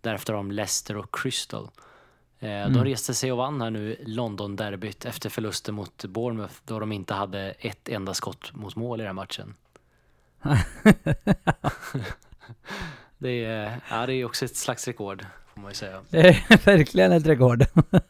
Därefter 0.00 0.32
har 0.32 0.38
de 0.38 0.50
Leicester 0.52 0.96
och 0.96 1.14
Crystal. 1.14 1.68
Eh, 2.40 2.50
Mm. 2.50 2.72
De 2.72 2.84
reste 2.84 3.14
sig 3.14 3.32
och 3.32 3.38
vann 3.38 3.60
här 3.60 3.70
nu 3.70 3.96
London-derbyt 4.06 5.04
efter 5.04 5.30
förlusten 5.30 5.74
mot 5.74 6.04
Bournemouth 6.04 6.54
då 6.64 6.78
de 6.78 6.92
inte 6.92 7.14
hade 7.14 7.50
ett 7.50 7.88
enda 7.88 8.14
skott 8.14 8.54
mot 8.54 8.76
mål 8.76 9.00
i 9.00 9.04
den 9.04 9.08
här 9.08 9.12
matchen. 9.14 9.54
det, 13.18 13.44
är, 13.44 13.80
ja, 13.90 14.06
det 14.06 14.14
är 14.14 14.24
också 14.24 14.44
ett 14.44 14.56
slags 14.56 14.86
rekord 14.86 15.26
får 15.54 15.60
man 15.60 15.70
ju 15.70 15.74
säga. 15.74 16.00
Det 16.10 16.28
är 16.28 16.64
verkligen 16.64 17.12
ett 17.12 17.26
rekord. 17.26 17.64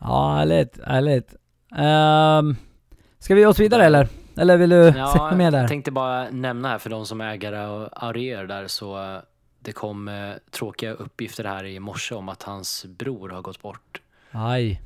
ja, 0.00 0.34
härligt, 0.34 0.78
härligt. 0.84 1.34
Um, 1.70 2.56
ska 3.18 3.34
vi 3.34 3.40
ge 3.40 3.46
oss 3.46 3.60
vidare 3.60 3.84
eller? 3.84 4.08
Eller 4.36 4.56
vill 4.56 4.70
du 4.70 4.92
säga 4.92 5.34
med 5.36 5.52
där? 5.52 5.60
jag 5.60 5.68
tänkte 5.68 5.90
bara 5.90 6.30
nämna 6.30 6.68
här 6.68 6.78
för 6.78 6.90
de 6.90 7.06
som 7.06 7.20
är 7.20 7.32
ägare 7.32 7.66
och 7.66 8.04
Aurier 8.04 8.46
där 8.46 8.66
så 8.66 9.20
det 9.68 9.72
kom 9.72 10.08
eh, 10.08 10.34
tråkiga 10.50 10.92
uppgifter 10.92 11.44
här 11.44 11.64
i 11.64 11.80
morse 11.80 12.14
om 12.14 12.28
att 12.28 12.42
hans 12.42 12.84
bror 12.84 13.28
har 13.28 13.42
gått 13.42 13.62
bort. 13.62 14.00
Aj. 14.30 14.82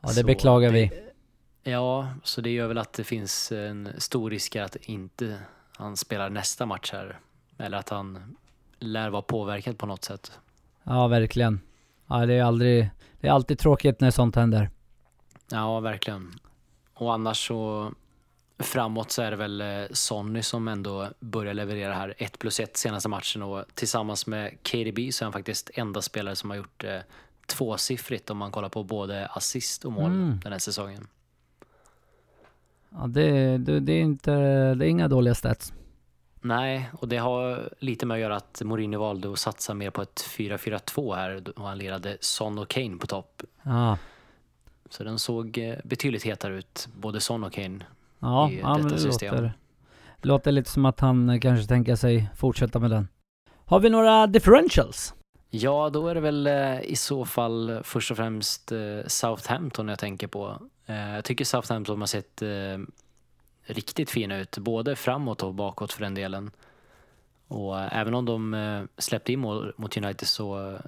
Ja, 0.00 0.08
det 0.08 0.14
Så 0.14 0.26
beklagar 0.26 0.72
det- 0.72 0.90
vi. 1.64 1.70
Ja, 1.70 2.08
så 2.22 2.40
det 2.40 2.50
gör 2.50 2.66
väl 2.68 2.78
att 2.78 2.92
det 2.92 3.04
finns 3.04 3.52
en 3.52 3.88
stor 3.98 4.30
risk 4.30 4.56
att 4.56 4.76
inte 4.76 5.38
han 5.76 5.96
spelar 5.96 6.30
nästa 6.30 6.66
match 6.66 6.92
här. 6.92 7.18
Eller 7.58 7.78
att 7.78 7.88
han 7.88 8.36
lär 8.78 9.10
vara 9.10 9.22
påverkad 9.22 9.78
på 9.78 9.86
något 9.86 10.04
sätt. 10.04 10.32
Ja, 10.82 11.06
verkligen. 11.08 11.60
Ja, 12.06 12.26
det 12.26 12.34
är 12.34 12.42
aldrig... 12.44 12.90
Det 13.20 13.28
är 13.28 13.32
alltid 13.32 13.58
tråkigt 13.58 14.00
när 14.00 14.10
sånt 14.10 14.36
händer. 14.36 14.70
Ja, 15.50 15.80
verkligen. 15.80 16.32
Och 16.94 17.14
annars 17.14 17.46
så 17.48 17.92
framåt 18.60 19.10
så 19.10 19.22
är 19.22 19.30
det 19.30 19.36
väl 19.36 19.60
eh, 19.60 19.82
Sonny 19.90 20.42
som 20.42 20.68
ändå 20.68 21.08
börjar 21.20 21.54
leverera 21.54 21.94
här. 21.94 22.14
1 22.18 22.38
plus 22.38 22.60
1 22.60 22.76
senaste 22.76 23.08
matchen 23.08 23.42
och 23.42 23.64
tillsammans 23.74 24.26
med 24.26 24.58
KDB 24.62 25.12
så 25.12 25.24
är 25.24 25.26
han 25.26 25.32
faktiskt 25.32 25.70
enda 25.74 26.02
spelare 26.02 26.36
som 26.36 26.50
har 26.50 26.56
gjort 26.56 26.84
eh, 26.84 26.98
tvåsiffrigt 27.46 28.30
om 28.30 28.36
man 28.38 28.50
kollar 28.50 28.68
på 28.68 28.82
både 28.84 29.26
assist 29.26 29.84
och 29.84 29.92
mål 29.92 30.10
Mm. 30.10 30.40
den 30.42 30.52
här 30.52 30.58
säsongen. 30.58 31.06
Ja, 32.90 33.06
det, 33.06 33.58
det, 33.58 33.80
det 33.80 33.92
är 33.92 34.00
inte... 34.00 34.32
Det 34.74 34.86
är 34.86 34.88
inga 34.88 35.08
dåliga 35.08 35.34
stats. 35.34 35.72
Nej, 36.42 36.90
och 36.98 37.08
det 37.08 37.16
har 37.16 37.68
lite 37.78 38.06
med 38.06 38.14
att 38.14 38.20
göra 38.20 38.36
att 38.36 38.62
Mourinho 38.64 39.00
valde 39.00 39.32
att 39.32 39.38
satsa 39.38 39.74
mer 39.74 39.90
på 39.90 40.02
ett 40.02 40.24
4-4-2 40.36 41.14
här 41.16 41.58
och 41.58 41.68
han 41.68 41.78
lirade 41.78 42.16
Son 42.20 42.58
och 42.58 42.68
Kane 42.68 42.96
på 42.96 43.06
topp. 43.06 43.42
Ja. 43.62 43.98
Så 44.90 45.04
den 45.04 45.18
såg 45.18 45.58
eh, 45.58 45.74
betydligt 45.84 46.22
hetare 46.22 46.54
ut, 46.58 46.88
både 46.96 47.20
Son 47.20 47.44
och 47.44 47.52
Kane. 47.52 47.84
Ja, 48.20 48.50
i 48.50 48.60
ja 48.60 48.74
detta 48.76 48.88
det 48.88 48.98
system. 48.98 49.34
låter, 49.34 49.52
låter 50.22 50.52
lite 50.52 50.70
som 50.70 50.84
att 50.84 51.00
han 51.00 51.30
eh, 51.30 51.40
kanske 51.40 51.66
tänker 51.66 51.96
sig 51.96 52.30
fortsätta 52.36 52.78
med 52.78 52.90
den. 52.90 53.08
Har 53.64 53.80
vi 53.80 53.90
några 53.90 54.26
differentials? 54.26 55.14
Ja, 55.50 55.90
då 55.90 56.08
är 56.08 56.14
det 56.14 56.20
väl 56.20 56.46
eh, 56.46 56.80
i 56.80 56.96
så 56.96 57.24
fall 57.24 57.80
först 57.84 58.10
och 58.10 58.16
främst 58.16 58.72
eh, 58.72 58.78
Southampton 59.06 59.88
jag 59.88 59.98
tänker 59.98 60.26
på. 60.26 60.62
Jag 60.86 61.24
tycker 61.24 61.44
Southampton 61.44 62.00
har 62.00 62.06
sett 62.06 62.42
riktigt 63.62 64.10
fina 64.10 64.38
ut, 64.38 64.58
både 64.58 64.96
framåt 64.96 65.42
och 65.42 65.54
bakåt 65.54 65.92
för 65.92 66.02
den 66.02 66.14
delen. 66.14 66.50
Och 67.48 67.80
även 67.80 68.14
om 68.14 68.24
de 68.24 68.88
släppte 68.98 69.32
in 69.32 69.40
mål 69.40 69.72
mot 69.76 69.96
United 69.96 70.28
så, 70.28 70.78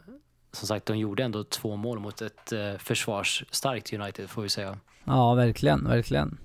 som 0.52 0.68
sagt, 0.68 0.86
de 0.86 0.98
gjorde 0.98 1.22
ändå 1.22 1.44
två 1.44 1.76
mål 1.76 1.98
mot 1.98 2.22
ett 2.22 2.52
försvarsstarkt 2.78 3.92
United 3.92 4.30
får 4.30 4.42
vi 4.42 4.48
säga. 4.48 4.78
Ja, 5.04 5.34
verkligen, 5.34 5.88
verkligen. 5.88 6.38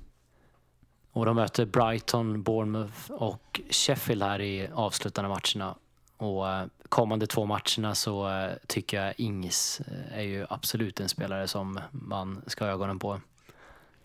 Och 1.18 1.26
de 1.26 1.36
möter 1.36 1.66
Brighton, 1.66 2.44
Bournemouth 2.44 3.12
och 3.12 3.62
Sheffield 3.70 4.24
här 4.24 4.42
i 4.42 4.70
avslutande 4.74 5.30
matcherna. 5.30 5.76
Och 6.18 6.50
eh, 6.50 6.66
kommande 6.90 7.28
två 7.28 7.46
matcherna 7.46 7.96
så 7.96 8.30
eh, 8.30 8.52
tycker 8.68 9.04
jag 9.06 9.14
Ings 9.18 9.82
eh, 9.88 10.18
är 10.18 10.22
ju 10.22 10.46
absolut 10.50 11.00
en 11.00 11.10
spelare 11.10 11.48
som 11.48 11.80
man 11.92 12.42
ska 12.48 12.66
ha 12.66 12.72
ögonen 12.72 13.00
på. 13.00 13.22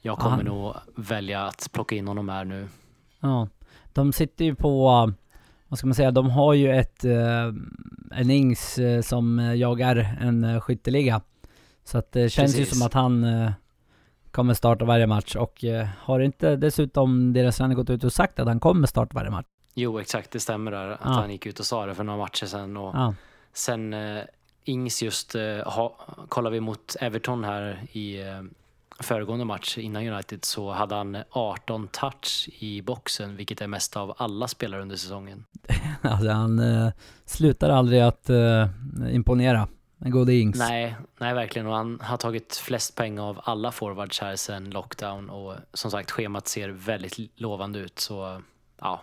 Jag 0.00 0.18
kommer 0.18 0.36
Han- 0.36 0.44
nog 0.44 0.74
välja 0.94 1.42
att 1.46 1.68
plocka 1.72 1.94
in 1.94 2.08
honom 2.08 2.28
här 2.28 2.44
nu. 2.44 2.68
Ja. 3.20 3.48
De 3.92 4.12
sitter 4.12 4.44
ju 4.44 4.54
på, 4.54 5.12
vad 5.68 5.78
ska 5.78 5.86
man 5.86 5.94
säga, 5.94 6.10
de 6.10 6.30
har 6.30 6.54
ju 6.54 6.72
ett, 6.76 7.04
en 8.10 8.30
Ings 8.30 8.78
som 9.02 9.38
jagar 9.56 10.16
en 10.20 10.60
skytteliga. 10.60 11.20
Så 11.84 11.98
att 11.98 12.12
det 12.12 12.30
känns 12.30 12.54
ju 12.54 12.58
Precis. 12.58 12.78
som 12.78 12.86
att 12.86 12.94
han 12.94 13.26
kommer 14.32 14.54
starta 14.54 14.84
varje 14.84 15.06
match 15.06 15.36
och 15.36 15.64
eh, 15.64 15.88
har 15.98 16.20
inte 16.20 16.56
dessutom 16.56 17.32
deras 17.32 17.56
tränare 17.56 17.74
gått 17.74 17.90
ut 17.90 18.04
och 18.04 18.12
sagt 18.12 18.38
att 18.40 18.46
han 18.46 18.60
kommer 18.60 18.86
starta 18.86 19.10
varje 19.14 19.30
match? 19.30 19.46
Jo, 19.74 19.98
exakt, 19.98 20.30
det 20.30 20.40
stämmer 20.40 20.70
där 20.70 20.88
att 20.90 21.00
Ja. 21.04 21.10
han 21.10 21.30
gick 21.30 21.46
ut 21.46 21.60
och 21.60 21.66
sa 21.66 21.86
det 21.86 21.94
för 21.94 22.04
några 22.04 22.18
matcher 22.18 22.46
sedan. 22.46 22.76
Och 22.76 22.94
Ja. 22.94 23.14
sen 23.52 23.92
eh, 23.94 24.22
Ings 24.64 25.02
just, 25.02 25.34
eh, 25.34 25.56
ha, 25.64 25.96
kollar 26.28 26.50
vi 26.50 26.60
mot 26.60 26.96
Everton 27.00 27.44
här 27.44 27.82
i 27.92 28.20
eh, 28.20 28.42
föregående 29.00 29.44
match 29.44 29.78
innan 29.78 30.08
United 30.08 30.44
så 30.44 30.72
hade 30.72 30.94
han 30.94 31.16
18 31.30 31.88
touch 31.88 32.48
i 32.58 32.82
boxen, 32.82 33.36
vilket 33.36 33.60
är 33.60 33.66
mest 33.66 33.96
av 33.96 34.14
alla 34.16 34.48
spelare 34.48 34.82
under 34.82 34.96
säsongen. 34.96 35.44
Alltså 36.02 36.30
han 36.30 36.58
eh, 36.58 36.92
slutar 37.24 37.70
aldrig 37.70 38.00
att 38.00 38.30
eh, 38.30 38.66
imponera. 39.10 39.68
En 40.04 40.10
gode 40.10 40.34
Ings. 40.34 40.58
Nej, 40.58 40.96
nej 41.18 41.34
verkligen. 41.34 41.66
Och 41.66 41.74
han 41.74 42.00
har 42.02 42.16
tagit 42.16 42.56
flest 42.56 42.96
poäng 42.96 43.18
av 43.18 43.40
alla 43.44 43.72
forwards 43.72 44.20
här 44.20 44.36
sedan 44.36 44.70
lockdown 44.70 45.30
och 45.30 45.54
som 45.72 45.90
sagt 45.90 46.10
schemat 46.10 46.48
ser 46.48 46.68
väldigt 46.68 47.40
lovande 47.40 47.78
ut. 47.78 47.98
Så 47.98 48.42
ja, 48.80 49.00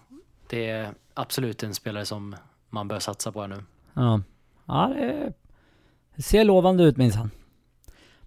det 0.48 0.70
är 0.70 0.90
absolut 1.14 1.64
en 1.64 1.76
spelare 1.76 2.06
som 2.06 2.36
man 2.70 2.88
bör 2.88 3.00
satsa 3.00 3.32
på 3.32 3.42
här 3.42 3.48
nu. 3.48 3.64
Ja, 3.94 4.22
ja 4.66 4.92
det, 4.96 5.34
det 6.16 6.22
ser 6.22 6.44
lovande 6.44 6.84
ut 6.84 6.98
minsann. 6.98 7.32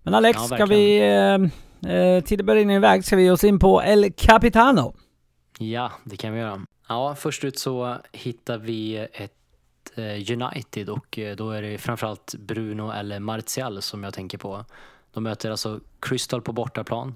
Men 0.02 0.14
Alex, 0.14 0.38
Ja, 0.50 0.56
ska 0.56 0.66
vi... 0.66 0.98
Eh, 0.98 1.92
eh, 1.92 2.24
till 2.24 2.40
att 2.40 2.46
börja 2.46 2.62
in 2.62 2.70
i 2.70 2.78
väg 2.78 3.04
ska 3.04 3.16
vi 3.16 3.22
ge 3.22 3.30
oss 3.30 3.44
in 3.44 3.58
på 3.58 3.82
El 3.82 4.12
Capitano. 4.16 4.94
Ja, 5.58 5.92
det 6.04 6.16
kan 6.16 6.32
vi 6.32 6.40
göra. 6.40 6.66
Ja, 6.88 7.14
först 7.14 7.44
ut 7.44 7.58
så 7.58 7.96
hittar 8.12 8.58
vi 8.58 8.96
ett 9.12 9.41
United 9.98 10.88
och 10.88 11.18
eh, 11.18 11.36
då 11.36 11.50
är 11.50 11.62
det 11.62 11.78
framförallt 11.78 12.34
Bruno 12.34 12.92
eller 12.92 13.20
Martial 13.20 13.82
som 13.82 14.04
jag 14.04 14.14
tänker 14.14 14.38
på. 14.38 14.64
De 15.12 15.22
möter 15.22 15.50
alltså 15.50 15.80
Crystal 16.00 16.42
på 16.42 16.52
bortaplan. 16.52 17.14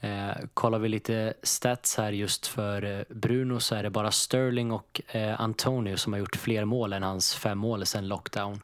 Eh, 0.00 0.30
kollar 0.54 0.78
vi 0.78 0.88
lite 0.88 1.34
stats 1.42 1.96
här 1.96 2.12
just 2.12 2.46
för 2.46 2.84
eh, 2.84 3.04
Bruno 3.08 3.60
så 3.60 3.74
är 3.74 3.82
det 3.82 3.90
bara 3.90 4.10
Sterling 4.10 4.72
och 4.72 5.00
eh, 5.08 5.40
Antonio 5.40 5.96
som 5.96 6.12
har 6.12 6.20
gjort 6.20 6.36
fler 6.36 6.64
mål 6.64 6.92
än 6.92 7.02
hans 7.02 7.34
fem 7.34 7.58
mål 7.58 7.86
sedan 7.86 8.08
lockdown. 8.08 8.60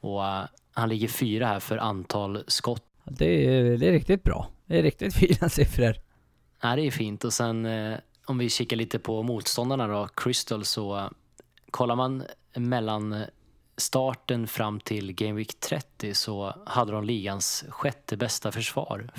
Och 0.00 0.24
eh, 0.24 0.44
han 0.72 0.88
ligger 0.88 1.08
fyra 1.08 1.46
här 1.46 1.60
för 1.60 1.78
antal 1.78 2.44
skott. 2.46 2.84
Det 3.04 3.46
är, 3.46 3.78
det 3.78 3.88
är 3.88 3.92
riktigt 3.92 4.22
bra. 4.22 4.48
Det 4.66 4.78
är 4.78 4.82
riktigt 4.82 5.14
fina 5.38 5.48
siffror. 5.48 5.94
Ja, 6.60 6.76
det 6.76 6.86
är 6.86 6.90
fint. 6.90 7.24
Och 7.24 7.32
sen 7.32 7.66
eh, 7.66 7.98
om 8.24 8.38
vi 8.38 8.48
kikar 8.50 8.76
lite 8.76 8.98
på 8.98 9.22
motståndarna 9.22 9.86
då, 9.86 10.08
Crystal, 10.16 10.64
så 10.64 10.98
eh, 10.98 11.08
kollar 11.70 11.96
man 11.96 12.22
mellan 12.54 13.24
starten 13.76 14.46
fram 14.46 14.80
till 14.80 15.12
Game 15.12 15.32
Week 15.32 15.60
30 15.60 16.14
så 16.14 16.54
hade 16.66 16.92
de 16.92 17.04
ligans 17.04 17.64
sjätte 17.68 18.16
bästa 18.16 18.52
försvar 18.52 19.10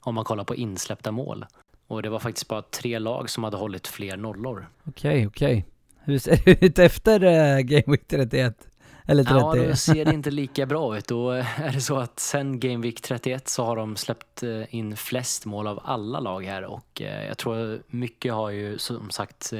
om 0.00 0.14
man 0.14 0.24
kollar 0.24 0.44
på 0.44 0.54
insläppta 0.54 1.12
mål. 1.12 1.46
Och 1.86 2.02
det 2.02 2.08
var 2.08 2.18
faktiskt 2.18 2.48
bara 2.48 2.62
tre 2.62 2.98
lag 2.98 3.30
som 3.30 3.44
hade 3.44 3.56
hållit 3.56 3.86
fler 3.86 4.16
nollor. 4.16 4.68
Okej, 4.84 5.26
okej. 5.26 5.66
Hur 5.98 6.18
ser 6.18 6.42
det 6.44 6.66
ut 6.66 6.78
efter 6.78 7.24
eh, 7.24 7.60
Game 7.60 7.84
Week 7.86 8.08
31? 8.08 8.68
Eller 9.06 9.24
30? 9.24 9.38
Ja, 9.38 9.68
då 9.68 9.76
ser 9.76 10.04
det 10.04 10.14
inte 10.14 10.30
lika 10.30 10.66
bra 10.66 10.98
ut. 10.98 11.08
Då 11.08 11.30
är 11.30 11.72
det 11.72 11.80
så 11.80 11.96
att 11.96 12.20
sen 12.20 12.60
Game 12.60 12.82
Week 12.82 13.00
31 13.00 13.48
så 13.48 13.64
har 13.64 13.76
de 13.76 13.96
släppt 13.96 14.42
eh, 14.42 14.74
in 14.74 14.96
flest 14.96 15.46
mål 15.46 15.66
av 15.66 15.80
alla 15.84 16.20
lag 16.20 16.44
här 16.44 16.64
och 16.64 17.02
eh, 17.02 17.26
jag 17.26 17.38
tror 17.38 17.82
mycket 17.86 18.32
har 18.32 18.50
ju 18.50 18.78
som 18.78 19.10
sagt 19.10 19.52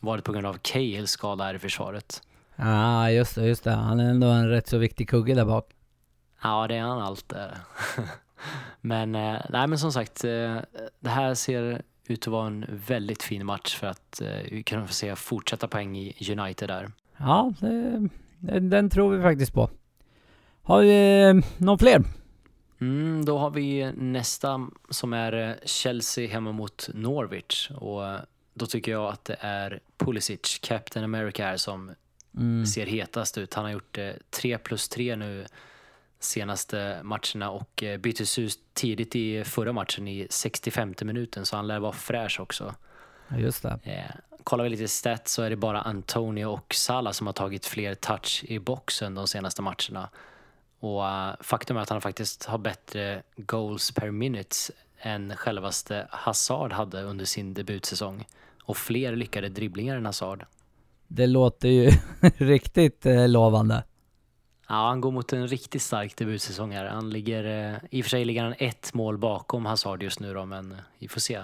varit 0.00 0.24
på 0.24 0.32
grund 0.32 0.46
av 0.46 0.58
Cales 0.62 1.10
skada 1.10 1.44
här 1.44 1.54
i 1.54 1.58
försvaret. 1.58 2.22
Ah, 2.56 3.08
just 3.08 3.34
det, 3.34 3.46
just 3.46 3.64
det. 3.64 3.70
Han 3.70 4.00
är 4.00 4.10
ändå 4.10 4.26
en 4.26 4.48
rätt 4.48 4.68
så 4.68 4.78
viktig 4.78 5.08
kugge 5.08 5.34
där 5.34 5.44
bak. 5.44 5.70
Ja, 6.42 6.66
det 6.66 6.74
är 6.74 6.82
han 6.82 7.02
allt 7.02 7.32
men, 8.80 9.14
eh, 9.14 9.40
nej 9.50 9.66
men 9.66 9.78
som 9.78 9.92
sagt, 9.92 10.24
eh, 10.24 10.56
det 11.00 11.10
här 11.10 11.34
ser 11.34 11.82
ut 12.06 12.26
att 12.26 12.32
vara 12.32 12.46
en 12.46 12.66
väldigt 12.86 13.22
fin 13.22 13.46
match 13.46 13.76
för 13.76 13.86
att 13.86 14.20
eh, 14.20 14.50
vi 14.50 14.62
kan 14.62 14.86
få 14.86 14.94
se 14.94 15.16
fortsätta 15.16 15.68
poäng 15.68 15.96
i 15.96 16.32
United 16.38 16.68
där. 16.68 16.92
Ja, 17.16 17.52
det, 17.60 18.08
den, 18.60 18.90
tror 18.90 19.16
vi 19.16 19.22
faktiskt 19.22 19.52
på. 19.52 19.70
Har 20.62 20.82
vi 20.82 21.42
någon 21.56 21.78
fler? 21.78 22.04
Mm, 22.80 23.24
då 23.24 23.38
har 23.38 23.50
vi 23.50 23.92
nästa 23.92 24.68
som 24.90 25.12
är 25.12 25.58
Chelsea 25.64 26.28
hemma 26.28 26.52
mot 26.52 26.88
Norwich. 26.94 27.70
Och 27.70 28.02
då 28.54 28.66
tycker 28.66 28.92
jag 28.92 29.12
att 29.12 29.24
det 29.24 29.36
är 29.40 29.80
Pulisic, 29.96 30.58
Captain 30.62 31.04
America 31.04 31.44
här, 31.44 31.56
som 31.56 31.90
Mm. 32.36 32.66
ser 32.66 32.86
hetast 32.86 33.38
ut. 33.38 33.54
Han 33.54 33.64
har 33.64 33.72
gjort 33.72 33.98
eh, 33.98 34.10
3 34.30 34.58
plus 34.58 34.88
3 34.88 35.16
nu 35.16 35.46
senaste 36.18 37.00
matcherna 37.02 37.50
och 37.50 37.82
eh, 37.82 37.98
byttes 37.98 38.38
ut 38.38 38.58
tidigt 38.74 39.16
i 39.16 39.44
förra 39.44 39.72
matchen 39.72 40.08
i 40.08 40.26
65 40.30 40.94
minuten 41.02 41.46
så 41.46 41.56
han 41.56 41.66
lär 41.66 41.78
vara 41.78 41.92
fräsch 41.92 42.40
också. 42.40 42.74
Ja, 43.28 43.36
just 43.36 43.62
det. 43.62 43.78
Eh, 43.82 44.10
kollar 44.44 44.64
vi 44.64 44.70
lite 44.70 44.88
stats 44.88 45.32
så 45.32 45.42
är 45.42 45.50
det 45.50 45.56
bara 45.56 45.80
Antonio 45.80 46.46
och 46.46 46.74
Salah 46.74 47.12
som 47.12 47.26
har 47.26 47.34
tagit 47.34 47.66
fler 47.66 47.94
touch 47.94 48.44
i 48.48 48.58
boxen 48.58 49.14
de 49.14 49.26
senaste 49.26 49.62
matcherna. 49.62 50.08
Och 50.78 51.08
eh, 51.08 51.34
faktum 51.40 51.76
är 51.76 51.80
att 51.80 51.90
han 51.90 52.00
faktiskt 52.00 52.44
har 52.44 52.58
bättre 52.58 53.22
goals 53.36 53.90
per 53.90 54.10
minute 54.10 54.56
än 54.98 55.36
självaste 55.36 56.06
Hazard 56.10 56.72
hade 56.72 57.02
under 57.02 57.24
sin 57.24 57.54
debutsäsong. 57.54 58.26
Och 58.62 58.76
fler 58.76 59.16
lyckade 59.16 59.48
dribblingar 59.48 59.96
än 59.96 60.06
Hazard. 60.06 60.46
Det 61.08 61.26
låter 61.26 61.68
ju 61.68 61.90
riktigt 62.36 63.06
eh, 63.06 63.28
lovande. 63.28 63.84
Ja, 64.68 64.74
han 64.88 65.00
går 65.00 65.10
mot 65.12 65.32
en 65.32 65.48
riktigt 65.48 65.82
stark 65.82 66.16
debutsäsong 66.16 66.72
här. 66.72 66.84
Han 66.84 67.10
ligger, 67.10 67.44
eh, 67.72 67.76
I 67.90 68.00
och 68.00 68.04
för 68.04 68.10
sig 68.10 68.24
ligger 68.24 68.42
han 68.42 68.54
ett 68.58 68.94
mål 68.94 69.18
bakom 69.18 69.66
Hazard 69.66 70.02
just 70.02 70.20
nu 70.20 70.34
då, 70.34 70.44
men 70.44 70.76
vi 70.98 71.08
får 71.08 71.20
se. 71.20 71.38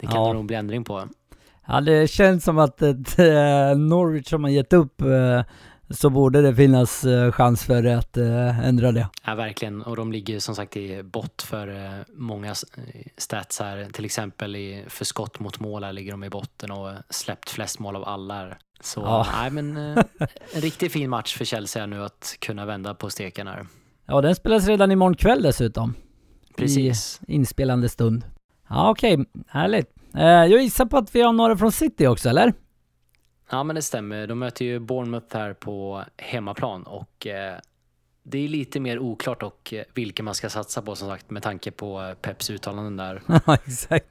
Det 0.00 0.06
kan 0.06 0.14
Ja. 0.26 0.32
nog 0.32 0.46
bli 0.46 0.56
ändring 0.56 0.84
på. 0.84 1.08
Ja, 1.66 1.80
det 1.80 2.10
känns 2.10 2.44
som 2.44 2.58
att 2.58 2.82
ett, 2.82 3.18
eh, 3.18 3.76
Norwich 3.78 4.28
som 4.28 4.44
har 4.44 4.50
gett 4.50 4.72
upp 4.72 5.00
eh, 5.00 5.42
så 5.90 6.10
borde 6.10 6.42
det 6.42 6.54
finnas 6.54 7.04
eh, 7.04 7.32
chans 7.32 7.64
för 7.64 7.84
att 7.84 8.16
eh, 8.16 8.66
ändra 8.68 8.92
det. 8.92 9.08
Ja, 9.24 9.34
verkligen. 9.34 9.82
Och 9.82 9.96
de 9.96 10.12
ligger 10.12 10.38
som 10.40 10.54
sagt 10.54 10.76
i 10.76 11.02
bott 11.02 11.42
för 11.42 11.68
eh, 11.84 11.90
många 12.14 12.54
stats 13.16 13.60
här. 13.60 13.88
Till 13.92 14.04
exempel 14.04 14.56
i, 14.56 14.84
för 14.88 15.04
skott 15.04 15.40
mot 15.40 15.60
mål 15.60 15.84
här 15.84 15.92
ligger 15.92 16.10
de 16.10 16.24
i 16.24 16.30
botten 16.30 16.70
och 16.70 16.90
släppt 17.10 17.50
flest 17.50 17.78
mål 17.78 17.96
av 17.96 18.04
alla. 18.04 18.48
Så 18.80 19.00
Ja. 19.00 19.26
nej, 19.32 19.50
men 19.50 19.76
en 20.54 20.60
riktigt 20.60 20.92
fin 20.92 21.10
match 21.10 21.36
för 21.36 21.44
Chelsea 21.44 21.86
nu 21.86 22.04
att 22.04 22.36
kunna 22.40 22.66
vända 22.66 22.94
på 22.94 23.10
steken 23.10 23.46
här. 23.46 23.66
Ja, 24.06 24.20
den 24.20 24.34
spelas 24.34 24.66
redan 24.66 24.92
imorgon 24.92 25.14
kväll 25.16 25.42
dessutom. 25.42 25.94
Precis. 26.56 27.20
I 27.26 27.34
inspelande 27.34 27.88
stund. 27.88 28.24
Ja, 28.68 28.90
okej. 28.90 29.24
Härligt. 29.48 29.90
Eh, 30.14 30.22
jag 30.26 30.62
gissar 30.62 30.86
på 30.86 30.96
att 30.96 31.14
vi 31.14 31.20
har 31.22 31.32
några 31.32 31.56
från 31.56 31.72
City 31.72 32.06
också, 32.06 32.28
eller? 32.28 32.52
Ja, 33.50 33.62
men 33.62 33.76
det 33.76 33.82
stämmer. 33.82 34.26
De 34.26 34.38
möter 34.38 34.64
ju 34.64 34.78
Bournemouth 34.78 35.36
här 35.36 35.52
på 35.52 36.04
hemmaplan 36.16 36.82
och 36.82 37.26
eh, 37.26 37.58
det 38.22 38.38
är 38.38 38.48
lite 38.48 38.80
mer 38.80 38.98
oklart 38.98 39.42
och 39.42 39.72
eh, 39.72 39.84
vilka 39.94 40.22
man 40.22 40.34
ska 40.34 40.50
satsa 40.50 40.82
på 40.82 40.96
som 40.96 41.08
sagt 41.08 41.30
med 41.30 41.42
tanke 41.42 41.70
på 41.70 42.02
eh, 42.02 42.14
Peps 42.14 42.50
uttalanden 42.50 42.96
där. 42.96 43.22
Ja, 43.46 43.54
exakt. 43.54 44.06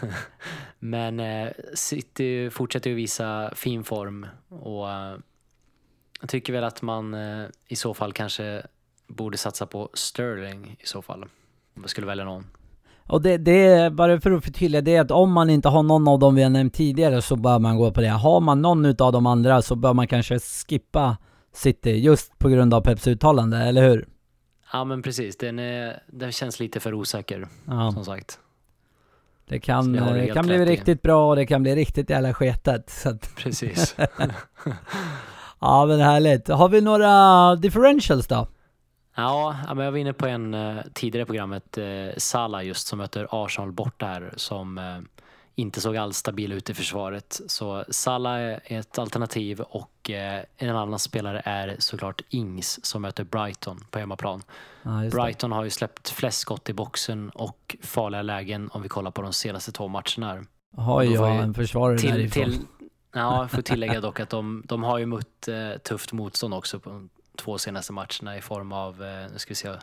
Men 0.78 1.20
eh, 1.20 1.52
City 1.74 2.50
fortsätter 2.50 2.90
ju 2.90 2.96
visa 2.96 3.52
fin 3.54 3.84
form 3.84 4.26
och 4.48 4.90
eh, 4.90 5.16
jag 6.20 6.28
tycker 6.28 6.52
väl 6.52 6.64
att 6.64 6.82
man 6.82 7.14
eh, 7.14 7.46
i 7.68 7.76
så 7.76 7.94
fall 7.94 8.12
kanske 8.12 8.62
borde 9.06 9.36
satsa 9.36 9.66
på 9.66 9.90
Sterling 9.94 10.76
i 10.80 10.86
så 10.86 11.02
fall. 11.02 11.22
Om 11.22 11.82
jag 11.82 11.90
skulle 11.90 12.06
välja 12.06 12.24
någon. 12.24 12.46
Och 13.08 13.22
det, 13.22 13.36
det 13.38 13.66
är, 13.66 13.90
bara 13.90 14.20
för 14.20 14.30
att 14.32 14.44
förtydliga, 14.44 14.80
det 14.80 14.96
är 14.96 15.00
att 15.00 15.10
om 15.10 15.32
man 15.32 15.50
inte 15.50 15.68
har 15.68 15.82
någon 15.82 16.08
av 16.08 16.18
dem 16.18 16.34
vi 16.34 16.42
har 16.42 16.50
nämnt 16.50 16.74
tidigare 16.74 17.22
så 17.22 17.36
bör 17.36 17.58
man 17.58 17.76
gå 17.76 17.90
på 17.90 18.00
det. 18.00 18.08
Har 18.08 18.40
man 18.40 18.62
någon 18.62 18.86
utav 18.86 19.12
de 19.12 19.26
andra 19.26 19.62
så 19.62 19.74
bör 19.76 19.94
man 19.94 20.06
kanske 20.06 20.38
skippa 20.38 21.16
City 21.54 21.90
just 21.90 22.38
på 22.38 22.48
grund 22.48 22.74
av 22.74 22.80
Peps 22.80 23.06
uttalande, 23.06 23.56
eller 23.58 23.88
hur? 23.88 24.08
Ja 24.72 24.84
men 24.84 25.02
precis, 25.02 25.36
den, 25.36 25.58
är, 25.58 26.02
den 26.06 26.32
känns 26.32 26.60
lite 26.60 26.80
för 26.80 26.94
osäker 26.94 27.48
Ja, 27.66 27.92
som 27.92 28.04
sagt. 28.04 28.38
det 29.48 29.60
kan, 29.60 29.92
det 29.92 30.00
helt 30.00 30.34
kan 30.34 30.46
bli 30.46 30.54
i. 30.54 30.64
riktigt 30.64 31.02
bra 31.02 31.28
och 31.28 31.36
det 31.36 31.46
kan 31.46 31.62
bli 31.62 31.74
riktigt 31.76 32.10
jävla 32.10 32.34
sketet. 32.34 32.90
Så 32.90 33.08
att, 33.08 33.30
Precis. 33.36 33.96
ja 35.60 35.86
men 35.86 36.00
härligt. 36.00 36.48
Har 36.48 36.68
vi 36.68 36.80
några 36.80 37.56
differentials 37.56 38.26
då? 38.26 38.48
Ja, 39.18 39.56
men 39.66 39.84
jag 39.84 39.92
var 39.92 39.98
inne 39.98 40.12
på 40.12 40.26
en 40.26 40.54
eh, 40.54 40.76
tidigare 40.94 41.22
i 41.22 41.26
programmet, 41.26 41.78
eh, 41.78 42.08
Salah 42.16 42.66
just 42.66 42.86
som 42.86 42.98
möter 42.98 43.28
Arsenal 43.30 43.72
borta 43.72 44.06
här 44.06 44.32
som 44.36 44.78
eh, 44.78 44.98
inte 45.54 45.80
såg 45.80 45.96
alls 45.96 46.16
stabil 46.16 46.52
ut 46.52 46.70
i 46.70 46.74
försvaret. 46.74 47.40
Så 47.46 47.84
Salah 47.88 48.40
är 48.40 48.60
ett 48.64 48.98
alternativ 48.98 49.60
och 49.60 50.10
en 50.56 50.76
annan 50.76 50.98
spelare 50.98 51.42
är 51.44 51.76
såklart 51.78 52.22
Ings 52.28 52.84
som 52.84 53.02
möter 53.02 53.24
Brighton 53.24 53.84
på 53.90 53.98
hemmaplan. 53.98 54.42
Det. 54.82 55.10
Brighton 55.10 55.52
har 55.52 55.64
ju 55.64 55.70
släppt 55.70 56.08
flest 56.08 56.38
skott 56.38 56.68
i 56.68 56.72
boxen 56.72 57.30
och 57.30 57.76
farliga 57.82 58.22
lägen 58.22 58.70
om 58.72 58.82
vi 58.82 58.88
kollar 58.88 59.10
på 59.10 59.22
de 59.22 59.32
senaste 59.32 59.72
två 59.72 59.88
matcherna. 59.88 60.44
Har 60.76 61.02
jag 61.02 61.36
en 61.36 61.54
försvarare 61.54 61.98
Till, 61.98 62.10
därifrån. 62.10 62.44
till, 62.44 62.58
ja, 63.12 63.40
jag 63.40 63.50
får 63.50 63.62
tillägga 63.72 64.00
dock 64.00 64.20
att 64.20 64.30
de, 64.30 64.62
de 64.66 64.82
har 64.82 64.98
ju 64.98 65.06
mött 65.06 65.48
eh, 65.48 65.78
tufft 65.78 66.12
motstånd 66.12 66.54
också 66.54 66.80
på 66.80 67.08
två 67.38 67.58
senaste 67.58 67.92
matcherna 67.92 68.36
i 68.36 68.40
form 68.40 68.72
av, 68.72 69.02
eh, 69.02 69.32
nu 69.32 69.38
ska 69.38 69.50
vi 69.50 69.54
se, 69.54 69.68
jag 69.68 69.78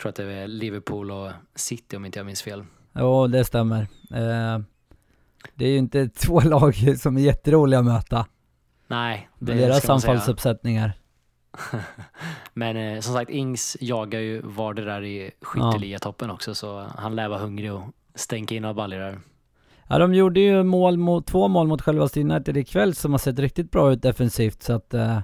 tror 0.00 0.08
att 0.08 0.16
det 0.16 0.24
är 0.24 0.46
Liverpool 0.48 1.10
och 1.10 1.30
City 1.54 1.96
om 1.96 2.04
inte 2.04 2.18
jag 2.18 2.26
minns 2.26 2.42
fel. 2.42 2.64
Jo, 2.92 3.26
det 3.26 3.44
stämmer. 3.44 3.80
Eh, 4.14 4.58
det 5.54 5.64
är 5.64 5.70
ju 5.70 5.76
inte 5.76 6.08
två 6.26 6.40
lag 6.40 6.98
som 6.98 7.16
är 7.16 7.20
jätteroliga 7.20 7.78
att 7.80 7.84
möta. 7.86 8.26
Nej, 8.86 9.28
Med 9.38 9.56
det 9.56 9.62
deras 9.62 9.88
man 9.88 10.00
säga. 10.00 10.12
anfallsuppsättningar. 10.12 10.92
Men 12.54 12.76
eh, 12.76 13.00
som 13.00 13.14
sagt, 13.14 13.30
Ings 13.30 13.76
jagar 13.80 14.20
ju 14.20 14.40
var 14.40 14.74
det 14.74 14.84
där 14.84 15.04
i 15.04 15.30
skytteligatoppen 15.40 16.30
också 16.30 16.54
så 16.54 16.86
han 16.96 17.16
lär 17.16 17.28
vara 17.28 17.38
hungrig 17.38 17.72
och 17.72 17.82
stänka 18.14 18.54
in 18.54 18.62
några 18.62 18.74
baljor 18.74 19.00
där. 19.00 19.18
Ja, 19.88 19.98
de 19.98 20.14
gjorde 20.14 20.40
ju 20.40 20.62
mål 20.62 20.96
mot, 20.98 21.26
två 21.26 21.48
mål 21.48 21.66
mot 21.66 21.82
själva 21.82 22.08
United 22.16 22.56
ikväll 22.56 22.94
som 22.94 23.12
har 23.12 23.18
sett 23.18 23.38
riktigt 23.38 23.70
bra 23.70 23.92
ut 23.92 24.02
defensivt 24.02 24.62
så 24.62 24.72
att 24.72 24.94
eh, 24.94 25.18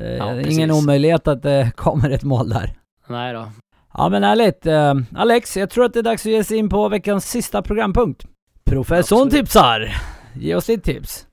eh, 0.00 0.28
precis. 0.34 0.52
ingen 0.52 0.70
omöjlighet 0.70 1.28
att 1.28 1.42
det 1.42 1.72
kommer 1.76 2.10
ett 2.10 2.22
mål 2.24 2.48
där. 2.48 2.72
Nej 3.06 3.32
då, 3.34 3.50
Ja 3.94 4.08
men 4.08 4.22
härligt. 4.24 4.66
Eh, 4.66 4.94
Alex, 5.16 5.56
jag 5.56 5.70
tror 5.70 5.84
att 5.84 5.92
det 5.92 5.98
är 5.98 6.02
dags 6.02 6.26
att 6.26 6.32
ge 6.32 6.44
sig 6.44 6.56
in 6.58 6.68
på 6.68 6.88
veckans 6.88 7.30
sista 7.30 7.62
programpunkt. 7.62 8.26
Professorn 8.64 9.22
Absolut. 9.26 9.32
tipsar! 9.46 9.88
Ge 10.34 10.54
oss 10.54 10.68
lite 10.68 10.92
tips. 10.92 11.26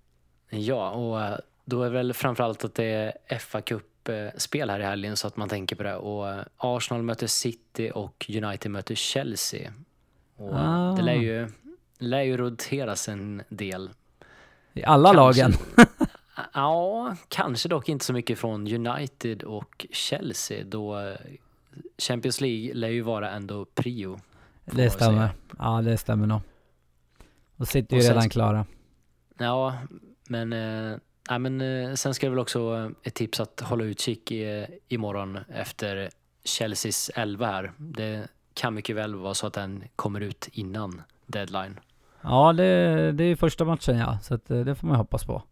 Ja, 0.49 0.89
och 0.91 1.21
eh, 1.21 1.35
då 1.65 1.83
är 1.83 1.89
väl 1.89 2.13
framförallt 2.13 2.63
att 2.65 2.75
det 2.75 3.13
är 3.27 3.37
fa 3.37 3.61
Cup-spel 3.61 4.69
här 4.69 4.79
i 4.79 4.83
helgen 4.83 5.17
så 5.17 5.27
att 5.27 5.37
man 5.37 5.49
tänker 5.49 5.75
på 5.75 5.83
det. 5.83 5.95
Och 5.95 6.25
Arsenal 6.57 7.03
möter 7.03 7.27
City 7.27 7.91
och 7.95 8.25
United 8.29 8.71
möter 8.71 8.95
Chelsea. 8.95 9.71
Och 10.37 10.53
Ah. 10.55 10.93
Det 10.97 11.01
lär 11.01 11.13
ju, 11.13 11.47
lär 11.99 12.21
ju 12.21 12.37
roteras 12.37 13.09
en 13.09 13.41
del. 13.49 13.89
I 14.73 14.83
alla 14.83 15.13
Kanske- 15.13 15.41
lagen. 15.41 15.53
Ja, 16.53 17.15
kanske 17.27 17.69
dock 17.69 17.89
inte 17.89 18.05
så 18.05 18.13
mycket 18.13 18.39
från 18.39 18.87
United 18.87 19.43
och 19.43 19.85
Chelsea 19.91 20.63
då 20.63 20.99
eh, 20.99 21.15
Champions 21.97 22.41
League 22.41 22.73
lär 22.73 22.87
ju 22.89 23.01
vara 23.01 23.31
ändå 23.31 23.65
prio. 23.65 24.19
Det 24.65 24.89
stämmer. 24.89 25.29
Ja 25.59 25.81
det 25.81 25.97
stämmer 25.97 26.27
nog. 26.27 26.41
Och 27.57 27.67
sitter 27.67 27.95
ju 27.95 27.99
Och 27.99 28.03
sen- 28.05 28.13
redan 28.15 28.29
klara. 28.29 28.65
Ja, 29.37 29.77
men, 30.27 30.53
eh, 30.53 30.97
ja, 31.29 31.39
men 31.39 31.61
eh, 31.61 31.93
sen 31.93 32.13
ska 32.13 32.25
det 32.25 32.29
väl 32.29 32.39
också 32.39 32.91
ett 33.03 33.13
tips 33.13 33.39
att 33.39 33.59
hålla 33.61 33.83
utkik 33.83 34.31
i, 34.31 34.67
imorgon 34.87 35.39
efter 35.49 36.09
Chelseas 36.43 37.11
11 37.15 37.45
här. 37.47 37.71
Det 37.77 38.27
kan 38.53 38.73
mycket 38.73 38.95
väl 38.95 39.15
vara 39.15 39.33
så 39.33 39.47
att 39.47 39.53
den 39.53 39.83
kommer 39.95 40.21
ut 40.21 40.49
innan 40.51 41.01
deadline. 41.25 41.79
Ja 42.21 42.53
det, 42.53 42.63
det 43.11 43.23
är 43.23 43.27
ju 43.27 43.35
första 43.35 43.65
matchen 43.65 43.97
ja, 43.97 44.19
så 44.21 44.33
att, 44.33 44.45
det 44.45 44.75
får 44.75 44.87
man 44.87 44.97
hoppas 44.97 45.25
på. 45.25 45.43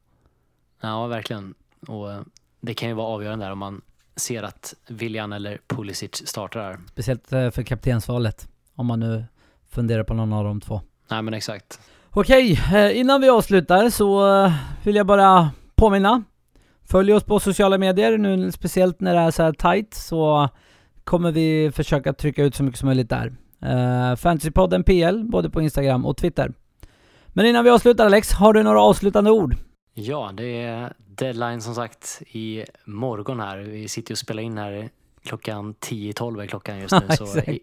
Ja, 0.81 1.07
verkligen. 1.07 1.53
Och 1.87 2.11
eh, 2.11 2.21
det 2.61 2.73
kan 2.73 2.89
ju 2.89 2.95
vara 2.95 3.07
avgörande 3.07 3.45
där 3.45 3.51
om 3.51 3.59
man 3.59 3.81
ser 4.15 4.43
att 4.43 4.73
Willian 4.87 5.33
eller 5.33 5.59
Pulisic 5.67 6.27
startar 6.27 6.59
här. 6.59 6.79
Speciellt 6.87 7.33
eh, 7.33 7.49
för 7.49 7.63
kaptensvalet. 7.63 8.47
Om 8.75 8.85
man 8.85 8.99
nu 8.99 9.25
funderar 9.69 10.03
på 10.03 10.13
någon 10.13 10.33
av 10.33 10.43
de 10.43 10.61
två. 10.61 10.81
Nej, 11.07 11.21
men 11.21 11.33
exakt. 11.33 11.79
Okej, 12.09 12.59
eh, 12.73 12.99
innan 12.99 13.21
vi 13.21 13.29
avslutar 13.29 13.89
så 13.89 14.23
vill 14.83 14.95
jag 14.95 15.07
bara 15.07 15.51
påminna. 15.75 16.23
Följ 16.83 17.13
oss 17.13 17.23
på 17.23 17.39
sociala 17.39 17.77
medier 17.77 18.17
nu, 18.17 18.51
speciellt 18.51 18.99
när 18.99 19.15
det 19.15 19.19
är 19.19 19.31
så 19.31 19.43
här 19.43 19.53
tight 19.53 19.93
så 19.93 20.49
kommer 21.03 21.31
vi 21.31 21.71
försöka 21.71 22.13
trycka 22.13 22.43
ut 22.43 22.55
så 22.55 22.63
mycket 22.63 22.79
som 22.79 22.87
möjligt 22.87 23.09
där. 23.09 23.35
Fantasypodden 24.15 24.83
PL, 24.83 25.23
både 25.23 25.49
på 25.49 25.61
Instagram 25.61 26.05
och 26.05 26.17
Twitter. 26.17 26.53
Men 27.27 27.45
innan 27.45 27.63
vi 27.63 27.69
avslutar 27.69 28.05
Alex, 28.05 28.31
har 28.31 28.53
du 28.53 28.63
några 28.63 28.81
avslutande 28.81 29.31
ord? 29.31 29.55
Ja, 29.93 30.31
det 30.33 30.61
är 30.61 30.93
deadline 30.97 31.61
som 31.61 31.75
sagt 31.75 32.21
i 32.27 32.65
morgon 32.85 33.39
här. 33.39 33.57
Vi 33.57 33.87
sitter 33.87 34.13
och 34.13 34.17
spelar 34.17 34.43
in 34.43 34.57
här 34.57 34.89
klockan 35.23 35.75
10-12 35.75 36.41
är 36.41 36.47
klockan 36.47 36.79
just 36.79 36.93
nu. 36.93 37.07
så 37.17 37.23
Exakt. 37.23 37.49
i, 37.49 37.61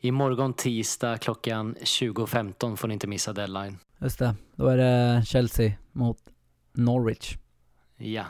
i 0.00 0.10
morgon 0.10 0.52
tisdag 0.52 1.18
klockan 1.18 1.74
20.15 1.74 2.76
får 2.76 2.88
ni 2.88 2.94
inte 2.94 3.06
missa 3.06 3.32
deadline. 3.32 3.78
Just 3.98 4.18
det, 4.18 4.34
då 4.56 4.66
är 4.68 4.76
det 4.76 5.22
Chelsea 5.26 5.72
mot 5.92 6.18
Norwich. 6.72 7.36
Ja, 7.96 8.24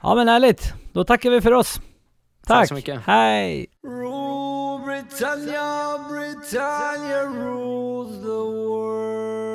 Ja 0.00 0.14
men 0.14 0.28
härligt, 0.28 0.74
då 0.92 1.04
tackar 1.04 1.30
vi 1.30 1.40
för 1.40 1.52
oss. 1.52 1.74
Tack 1.76 2.58
Tack, 2.58 2.68
så 2.68 2.74
mycket. 2.74 3.00
hej! 3.04 3.66
Rule 3.82 4.84
Britannia, 4.84 5.98
Britannia 6.08 7.22
rules 7.24 8.22
the 8.22 8.28
world. 8.28 9.47